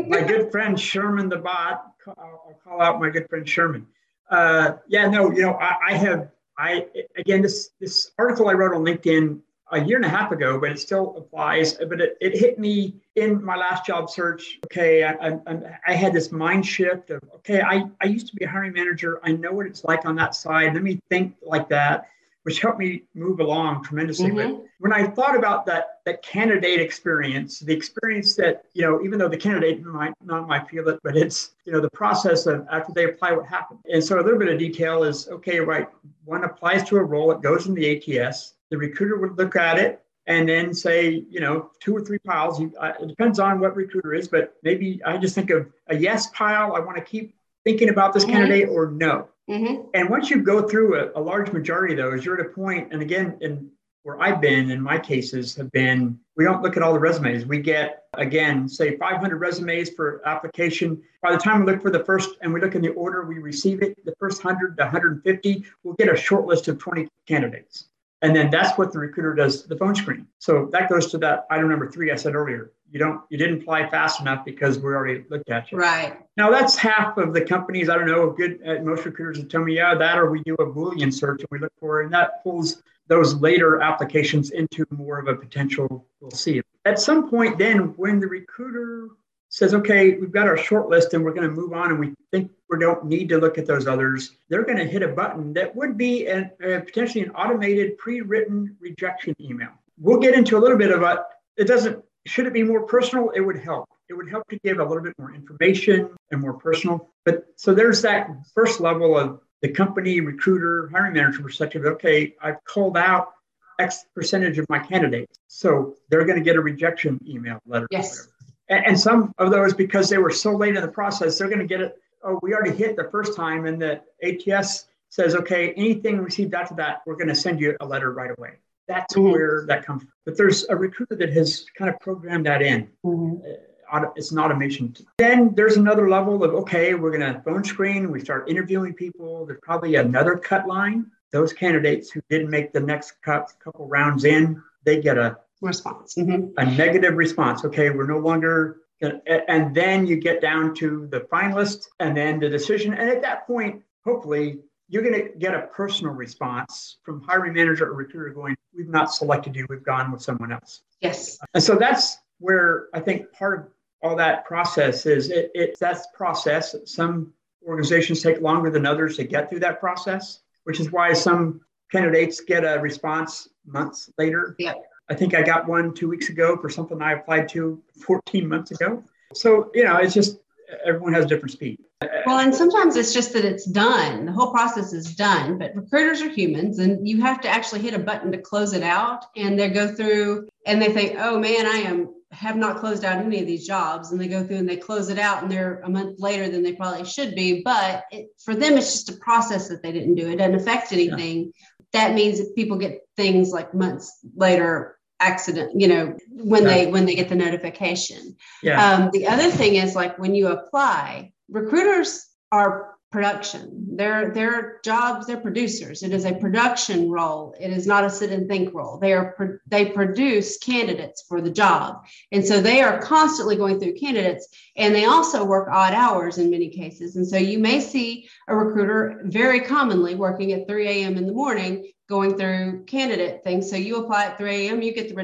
my 0.08 0.20
good 0.20 0.50
friend 0.52 0.78
sherman 0.78 1.28
the 1.28 1.36
bot 1.36 1.86
i'll 2.06 2.60
call 2.62 2.82
out 2.82 3.00
my 3.00 3.08
good 3.08 3.26
friend 3.28 3.48
sherman 3.48 3.86
uh, 4.30 4.72
yeah 4.88 5.08
no 5.08 5.30
you 5.30 5.42
know 5.42 5.52
I, 5.52 5.76
I 5.88 5.94
have 5.94 6.30
I 6.58 6.86
again 7.16 7.42
this 7.42 7.70
this 7.80 8.10
article 8.18 8.48
I 8.48 8.52
wrote 8.52 8.74
on 8.74 8.82
LinkedIn 8.82 9.40
a 9.72 9.84
year 9.84 9.96
and 9.96 10.04
a 10.04 10.08
half 10.08 10.30
ago, 10.30 10.60
but 10.60 10.70
it 10.70 10.78
still 10.78 11.16
applies. 11.16 11.74
But 11.74 12.00
it, 12.00 12.16
it 12.20 12.38
hit 12.38 12.58
me 12.58 12.94
in 13.16 13.42
my 13.44 13.56
last 13.56 13.84
job 13.84 14.08
search. 14.08 14.58
Okay, 14.66 15.02
I, 15.02 15.12
I, 15.12 15.58
I, 15.88 15.92
had 15.94 16.12
this 16.12 16.30
mind 16.30 16.64
shift 16.64 17.10
of 17.10 17.20
okay, 17.36 17.60
I, 17.60 17.84
I 18.00 18.06
used 18.06 18.28
to 18.28 18.36
be 18.36 18.44
a 18.44 18.48
hiring 18.48 18.72
manager. 18.72 19.18
I 19.24 19.32
know 19.32 19.52
what 19.52 19.66
it's 19.66 19.84
like 19.84 20.06
on 20.06 20.14
that 20.16 20.34
side. 20.34 20.74
Let 20.74 20.82
me 20.82 21.00
think 21.10 21.34
like 21.42 21.68
that 21.70 22.08
which 22.46 22.60
helped 22.60 22.78
me 22.78 23.02
move 23.16 23.40
along 23.40 23.82
tremendously. 23.82 24.30
Mm-hmm. 24.30 24.58
But 24.58 24.64
when 24.78 24.92
I 24.92 25.04
thought 25.04 25.36
about 25.36 25.66
that 25.66 25.98
that 26.04 26.22
candidate 26.22 26.78
experience, 26.78 27.58
the 27.58 27.74
experience 27.74 28.36
that 28.36 28.66
you 28.72 28.82
know, 28.82 29.02
even 29.02 29.18
though 29.18 29.28
the 29.28 29.36
candidate 29.36 29.82
might 29.84 30.14
not 30.24 30.46
might 30.46 30.68
feel 30.68 30.88
it, 30.88 31.00
but 31.02 31.16
it's 31.16 31.56
you 31.64 31.72
know 31.72 31.80
the 31.80 31.90
process 31.90 32.46
of 32.46 32.64
after 32.70 32.92
they 32.92 33.06
apply, 33.06 33.32
what 33.32 33.46
happened. 33.46 33.80
And 33.92 34.02
so 34.02 34.20
a 34.20 34.22
little 34.22 34.38
bit 34.38 34.48
of 34.48 34.60
detail 34.60 35.02
is 35.02 35.26
okay, 35.26 35.58
right? 35.58 35.88
One 36.24 36.44
applies 36.44 36.84
to 36.90 36.98
a 36.98 37.02
role, 37.02 37.32
it 37.32 37.42
goes 37.42 37.66
in 37.66 37.74
the 37.74 38.18
ATS. 38.20 38.54
The 38.70 38.78
recruiter 38.78 39.16
would 39.18 39.36
look 39.36 39.56
at 39.56 39.80
it 39.80 40.04
and 40.28 40.48
then 40.48 40.72
say, 40.72 41.24
you 41.28 41.40
know, 41.40 41.72
two 41.80 41.96
or 41.96 42.00
three 42.00 42.20
piles. 42.20 42.60
You, 42.60 42.72
uh, 42.78 42.92
it 43.00 43.08
depends 43.08 43.40
on 43.40 43.58
what 43.58 43.74
recruiter 43.74 44.14
is, 44.14 44.28
but 44.28 44.54
maybe 44.62 45.00
I 45.04 45.16
just 45.16 45.34
think 45.34 45.50
of 45.50 45.66
a 45.88 45.96
yes 45.96 46.28
pile. 46.28 46.76
I 46.76 46.78
want 46.78 46.96
to 46.96 47.02
keep 47.02 47.34
thinking 47.64 47.88
about 47.88 48.14
this 48.14 48.22
mm-hmm. 48.22 48.34
candidate, 48.34 48.68
or 48.68 48.92
no. 48.92 49.30
Mm-hmm. 49.48 49.88
And 49.94 50.10
once 50.10 50.28
you 50.28 50.42
go 50.42 50.66
through 50.66 50.98
a, 50.98 51.20
a, 51.20 51.22
large 51.22 51.52
majority 51.52 51.94
of 51.94 51.98
those, 51.98 52.24
you're 52.24 52.40
at 52.40 52.46
a 52.46 52.48
point, 52.50 52.92
and 52.92 53.00
again, 53.00 53.38
in 53.40 53.70
where 54.02 54.20
I've 54.22 54.40
been 54.40 54.70
in 54.70 54.80
my 54.80 54.98
cases 54.98 55.56
have 55.56 55.72
been, 55.72 56.16
we 56.36 56.44
don't 56.44 56.62
look 56.62 56.76
at 56.76 56.82
all 56.82 56.92
the 56.92 56.98
resumes. 56.98 57.44
We 57.44 57.58
get, 57.58 58.04
again, 58.14 58.68
say 58.68 58.96
500 58.96 59.36
resumes 59.36 59.90
for 59.90 60.22
application. 60.24 61.02
By 61.22 61.32
the 61.32 61.38
time 61.38 61.64
we 61.64 61.72
look 61.72 61.82
for 61.82 61.90
the 61.90 62.04
first, 62.04 62.36
and 62.40 62.54
we 62.54 62.60
look 62.60 62.76
in 62.76 62.82
the 62.82 62.90
order 62.90 63.24
we 63.24 63.38
receive 63.38 63.82
it, 63.82 63.96
the 64.04 64.14
first 64.20 64.44
100 64.44 64.76
to 64.76 64.84
150, 64.84 65.64
we'll 65.82 65.94
get 65.94 66.12
a 66.12 66.16
short 66.16 66.46
list 66.46 66.68
of 66.68 66.78
20 66.78 67.08
candidates. 67.26 67.86
And 68.26 68.34
then 68.34 68.50
that's 68.50 68.76
what 68.76 68.92
the 68.92 68.98
recruiter 68.98 69.34
does 69.34 69.66
the 69.66 69.76
phone 69.76 69.94
screen. 69.94 70.26
So 70.38 70.68
that 70.72 70.88
goes 70.88 71.12
to 71.12 71.18
that 71.18 71.46
item 71.48 71.68
number 71.68 71.88
three 71.88 72.10
I 72.10 72.16
said 72.16 72.34
earlier. 72.34 72.72
You 72.90 72.98
don't 72.98 73.20
you 73.30 73.38
didn't 73.38 73.62
apply 73.62 73.88
fast 73.88 74.20
enough 74.20 74.44
because 74.44 74.80
we 74.80 74.86
already 74.86 75.24
looked 75.30 75.48
at 75.48 75.70
you. 75.70 75.78
Right. 75.78 76.18
Now 76.36 76.50
that's 76.50 76.74
half 76.74 77.16
of 77.18 77.32
the 77.32 77.40
companies. 77.40 77.88
I 77.88 77.94
don't 77.94 78.08
know. 78.08 78.28
Good 78.30 78.58
uh, 78.66 78.82
most 78.82 79.04
recruiters 79.04 79.38
will 79.38 79.48
tell 79.48 79.62
me, 79.62 79.76
yeah, 79.76 79.94
that 79.94 80.18
or 80.18 80.28
we 80.28 80.42
do 80.42 80.54
a 80.54 80.66
Boolean 80.66 81.14
search 81.14 81.38
and 81.38 81.48
we 81.52 81.60
look 81.60 81.72
for, 81.78 82.00
and 82.00 82.12
that 82.12 82.42
pulls 82.42 82.82
those 83.06 83.36
later 83.36 83.80
applications 83.80 84.50
into 84.50 84.84
more 84.90 85.20
of 85.20 85.28
a 85.28 85.36
potential. 85.36 86.04
We'll 86.20 86.32
see. 86.32 86.60
At 86.84 86.98
some 86.98 87.30
point, 87.30 87.58
then 87.58 87.94
when 87.96 88.18
the 88.18 88.26
recruiter 88.26 89.10
says, 89.50 89.72
okay, 89.72 90.14
we've 90.14 90.32
got 90.32 90.48
our 90.48 90.56
short 90.56 90.88
list 90.88 91.14
and 91.14 91.24
we're 91.24 91.32
going 91.32 91.48
to 91.48 91.54
move 91.54 91.72
on 91.72 91.92
and 91.92 92.00
we 92.00 92.12
think 92.32 92.50
we 92.68 92.78
don't 92.78 93.04
need 93.04 93.28
to 93.28 93.38
look 93.38 93.58
at 93.58 93.66
those 93.66 93.86
others, 93.86 94.32
they're 94.48 94.64
going 94.64 94.78
to 94.78 94.84
hit 94.84 95.02
a 95.02 95.08
button 95.08 95.52
that 95.52 95.74
would 95.74 95.96
be 95.96 96.26
an, 96.26 96.50
uh, 96.64 96.80
potentially 96.80 97.24
an 97.24 97.30
automated 97.30 97.96
pre-written 97.98 98.76
rejection 98.80 99.34
email. 99.40 99.70
We'll 99.98 100.18
get 100.18 100.34
into 100.34 100.56
a 100.56 100.60
little 100.60 100.78
bit 100.78 100.90
of 100.90 101.02
a, 101.02 101.24
It 101.56 101.66
doesn't, 101.66 102.04
should 102.26 102.46
it 102.46 102.52
be 102.52 102.62
more 102.62 102.82
personal? 102.82 103.30
It 103.30 103.40
would 103.40 103.58
help. 103.58 103.88
It 104.08 104.14
would 104.14 104.28
help 104.28 104.46
to 104.48 104.58
give 104.64 104.78
a 104.78 104.84
little 104.84 105.02
bit 105.02 105.14
more 105.18 105.34
information 105.34 106.10
and 106.30 106.40
more 106.40 106.54
personal. 106.54 107.08
But 107.24 107.46
so 107.56 107.74
there's 107.74 108.02
that 108.02 108.28
first 108.54 108.80
level 108.80 109.16
of 109.16 109.40
the 109.62 109.68
company 109.68 110.20
recruiter, 110.20 110.88
hiring 110.92 111.14
manager 111.14 111.42
perspective. 111.42 111.84
Okay, 111.84 112.34
I've 112.42 112.62
called 112.64 112.96
out 112.96 113.32
X 113.78 114.04
percentage 114.14 114.58
of 114.58 114.66
my 114.68 114.78
candidates. 114.78 115.38
So 115.48 115.94
they're 116.08 116.24
going 116.24 116.38
to 116.38 116.44
get 116.44 116.56
a 116.56 116.60
rejection 116.60 117.20
email 117.26 117.58
letter. 117.66 117.86
Yes. 117.90 118.28
And, 118.68 118.86
and 118.86 119.00
some 119.00 119.32
of 119.38 119.50
those, 119.50 119.74
because 119.74 120.08
they 120.08 120.18
were 120.18 120.30
so 120.30 120.54
late 120.56 120.76
in 120.76 120.82
the 120.82 120.88
process, 120.88 121.38
they're 121.38 121.48
going 121.48 121.60
to 121.60 121.66
get 121.66 121.80
it. 121.80 121.96
Oh, 122.26 122.40
we 122.42 122.54
already 122.54 122.76
hit 122.76 122.96
the 122.96 123.08
first 123.10 123.36
time, 123.36 123.66
and 123.66 123.80
the 123.80 124.02
ATS 124.22 124.86
says, 125.10 125.36
okay, 125.36 125.72
anything 125.74 126.18
received 126.18 126.54
after 126.54 126.74
that, 126.74 127.02
we're 127.06 127.14
going 127.14 127.28
to 127.28 127.34
send 127.34 127.60
you 127.60 127.76
a 127.80 127.86
letter 127.86 128.12
right 128.12 128.32
away. 128.36 128.54
That's 128.88 129.14
mm-hmm. 129.14 129.30
where 129.30 129.64
that 129.68 129.86
comes 129.86 130.02
from. 130.02 130.12
But 130.24 130.36
there's 130.36 130.66
a 130.68 130.76
recruiter 130.76 131.14
that 131.16 131.32
has 131.32 131.66
kind 131.76 131.88
of 131.88 132.00
programmed 132.00 132.46
that 132.46 132.62
in. 132.62 132.88
Mm-hmm. 133.04 133.46
Uh, 133.90 134.06
it's 134.16 134.32
an 134.32 134.40
automation. 134.40 134.94
Then 135.18 135.54
there's 135.54 135.76
another 135.76 136.08
level 136.08 136.42
of 136.42 136.54
okay, 136.54 136.94
we're 136.94 137.16
going 137.16 137.32
to 137.32 137.40
phone 137.42 137.62
screen. 137.62 138.10
We 138.10 138.18
start 138.18 138.50
interviewing 138.50 138.94
people. 138.94 139.46
There's 139.46 139.60
probably 139.62 139.94
another 139.94 140.36
cut 140.36 140.66
line. 140.66 141.06
Those 141.30 141.52
candidates 141.52 142.10
who 142.10 142.20
didn't 142.28 142.50
make 142.50 142.72
the 142.72 142.80
next 142.80 143.22
cut, 143.22 143.52
couple 143.62 143.86
rounds 143.86 144.24
in, 144.24 144.60
they 144.84 145.00
get 145.00 145.18
a 145.18 145.38
response. 145.60 146.14
Mm-hmm. 146.16 146.58
A 146.58 146.64
negative 146.76 147.14
response. 147.14 147.64
Okay, 147.64 147.90
we're 147.90 148.06
no 148.06 148.18
longer, 148.18 148.78
and 149.00 149.74
then 149.74 150.06
you 150.06 150.16
get 150.16 150.40
down 150.40 150.74
to 150.76 151.06
the 151.10 151.20
finalist 151.20 151.86
and 152.00 152.16
then 152.16 152.40
the 152.40 152.48
decision. 152.48 152.94
And 152.94 153.10
at 153.10 153.22
that 153.22 153.46
point, 153.46 153.82
hopefully, 154.04 154.60
you're 154.88 155.02
going 155.02 155.14
to 155.14 155.28
get 155.38 155.54
a 155.54 155.62
personal 155.68 156.14
response 156.14 156.98
from 157.02 157.20
hiring 157.22 157.54
manager 157.54 157.86
or 157.86 157.94
recruiter 157.94 158.30
going, 158.30 158.56
We've 158.74 158.88
not 158.88 159.12
selected 159.12 159.56
you, 159.56 159.66
we've 159.68 159.82
gone 159.82 160.12
with 160.12 160.22
someone 160.22 160.52
else. 160.52 160.82
Yes. 161.00 161.38
And 161.54 161.62
so 161.62 161.76
that's 161.76 162.18
where 162.38 162.88
I 162.92 163.00
think 163.00 163.32
part 163.32 163.60
of 163.60 163.66
all 164.02 164.16
that 164.16 164.44
process 164.44 165.06
is 165.06 165.30
it, 165.30 165.50
it 165.54 165.76
that's 165.80 166.06
process. 166.14 166.76
Some 166.84 167.32
organizations 167.66 168.22
take 168.22 168.40
longer 168.40 168.70
than 168.70 168.86
others 168.86 169.16
to 169.16 169.24
get 169.24 169.48
through 169.48 169.60
that 169.60 169.80
process, 169.80 170.40
which 170.64 170.78
is 170.78 170.92
why 170.92 171.12
some 171.14 171.62
candidates 171.90 172.40
get 172.40 172.64
a 172.64 172.78
response 172.80 173.48
months 173.66 174.10
later. 174.18 174.54
Yeah. 174.58 174.74
I 175.08 175.14
think 175.14 175.34
I 175.34 175.42
got 175.42 175.68
one 175.68 175.94
two 175.94 176.08
weeks 176.08 176.28
ago 176.28 176.56
for 176.56 176.68
something 176.68 177.00
I 177.00 177.12
applied 177.12 177.48
to 177.50 177.80
14 178.04 178.48
months 178.48 178.70
ago. 178.72 179.02
So, 179.34 179.70
you 179.74 179.84
know, 179.84 179.96
it's 179.96 180.14
just 180.14 180.38
everyone 180.84 181.12
has 181.14 181.26
different 181.26 181.52
speed. 181.52 181.78
Well, 182.26 182.40
and 182.40 182.54
sometimes 182.54 182.96
it's 182.96 183.14
just 183.14 183.32
that 183.32 183.44
it's 183.44 183.64
done. 183.64 184.26
The 184.26 184.32
whole 184.32 184.50
process 184.50 184.92
is 184.92 185.14
done, 185.14 185.58
but 185.58 185.74
recruiters 185.74 186.20
are 186.20 186.28
humans 186.28 186.78
and 186.78 187.08
you 187.08 187.20
have 187.22 187.40
to 187.42 187.48
actually 187.48 187.80
hit 187.80 187.94
a 187.94 187.98
button 187.98 188.30
to 188.32 188.38
close 188.38 188.74
it 188.74 188.82
out. 188.82 189.24
And 189.36 189.58
they 189.58 189.70
go 189.70 189.88
through 189.88 190.48
and 190.66 190.82
they 190.82 190.92
think, 190.92 191.16
oh 191.18 191.38
man, 191.38 191.66
I 191.66 191.78
am 191.78 192.12
have 192.32 192.56
not 192.56 192.78
closed 192.78 193.04
out 193.04 193.24
any 193.24 193.40
of 193.40 193.46
these 193.46 193.66
jobs 193.66 194.10
and 194.10 194.20
they 194.20 194.28
go 194.28 194.44
through 194.44 194.56
and 194.56 194.68
they 194.68 194.76
close 194.76 195.08
it 195.08 195.18
out 195.18 195.42
and 195.42 195.50
they're 195.50 195.80
a 195.84 195.88
month 195.88 196.20
later 196.20 196.48
than 196.48 196.62
they 196.62 196.72
probably 196.72 197.04
should 197.04 197.34
be. 197.34 197.62
But 197.62 198.04
it, 198.10 198.28
for 198.44 198.54
them, 198.54 198.76
it's 198.76 198.92
just 198.92 199.10
a 199.10 199.14
process 199.14 199.68
that 199.68 199.82
they 199.82 199.92
didn't 199.92 200.16
do. 200.16 200.28
It 200.28 200.36
doesn't 200.36 200.56
affect 200.56 200.92
anything. 200.92 201.44
Yeah. 201.44 201.50
That 201.92 202.14
means 202.14 202.38
that 202.38 202.54
people 202.54 202.76
get 202.76 203.06
things 203.16 203.52
like 203.52 203.72
months 203.72 204.18
later 204.34 204.95
accident 205.20 205.80
you 205.80 205.88
know 205.88 206.16
when 206.30 206.64
they 206.64 206.86
when 206.86 207.06
they 207.06 207.14
get 207.14 207.28
the 207.28 207.34
notification 207.34 208.36
yeah. 208.62 208.94
Um, 208.94 209.10
the 209.12 209.26
other 209.26 209.50
thing 209.50 209.76
is 209.76 209.94
like 209.94 210.18
when 210.18 210.34
you 210.34 210.48
apply 210.48 211.32
recruiters 211.48 212.26
are 212.52 212.96
production. 213.16 213.96
Their 213.96 214.30
their 214.32 214.80
jobs, 214.84 215.26
they're 215.26 215.40
producers. 215.40 216.02
It 216.02 216.12
is 216.12 216.24
a 216.24 216.34
production 216.34 217.10
role. 217.10 217.54
It 217.58 217.70
is 217.70 217.86
not 217.86 218.04
a 218.04 218.10
sit 218.10 218.30
and 218.30 218.48
think 218.48 218.74
role. 218.74 218.98
They 218.98 219.12
are 219.14 219.60
they 219.66 219.86
produce 219.86 220.58
candidates 220.58 221.24
for 221.26 221.40
the 221.40 221.50
job, 221.50 222.04
and 222.32 222.44
so 222.44 222.60
they 222.60 222.82
are 222.82 223.00
constantly 223.00 223.56
going 223.56 223.80
through 223.80 223.94
candidates. 223.94 224.48
And 224.76 224.94
they 224.94 225.06
also 225.06 225.44
work 225.44 225.68
odd 225.70 225.94
hours 225.94 226.36
in 226.36 226.50
many 226.50 226.68
cases. 226.68 227.16
And 227.16 227.26
so 227.26 227.38
you 227.38 227.58
may 227.58 227.80
see 227.80 228.28
a 228.48 228.54
recruiter 228.54 229.22
very 229.24 229.60
commonly 229.60 230.14
working 230.14 230.52
at 230.52 230.68
3 230.68 230.86
a.m. 230.86 231.16
in 231.16 231.26
the 231.26 231.32
morning 231.32 231.90
going 232.08 232.36
through 232.36 232.84
candidate 232.84 233.42
things. 233.42 233.68
So 233.68 233.76
you 233.76 233.96
apply 233.96 234.26
at 234.26 234.38
3 234.38 234.68
a.m., 234.68 234.82
you 234.82 234.94
get 234.94 235.08
the 235.08 235.14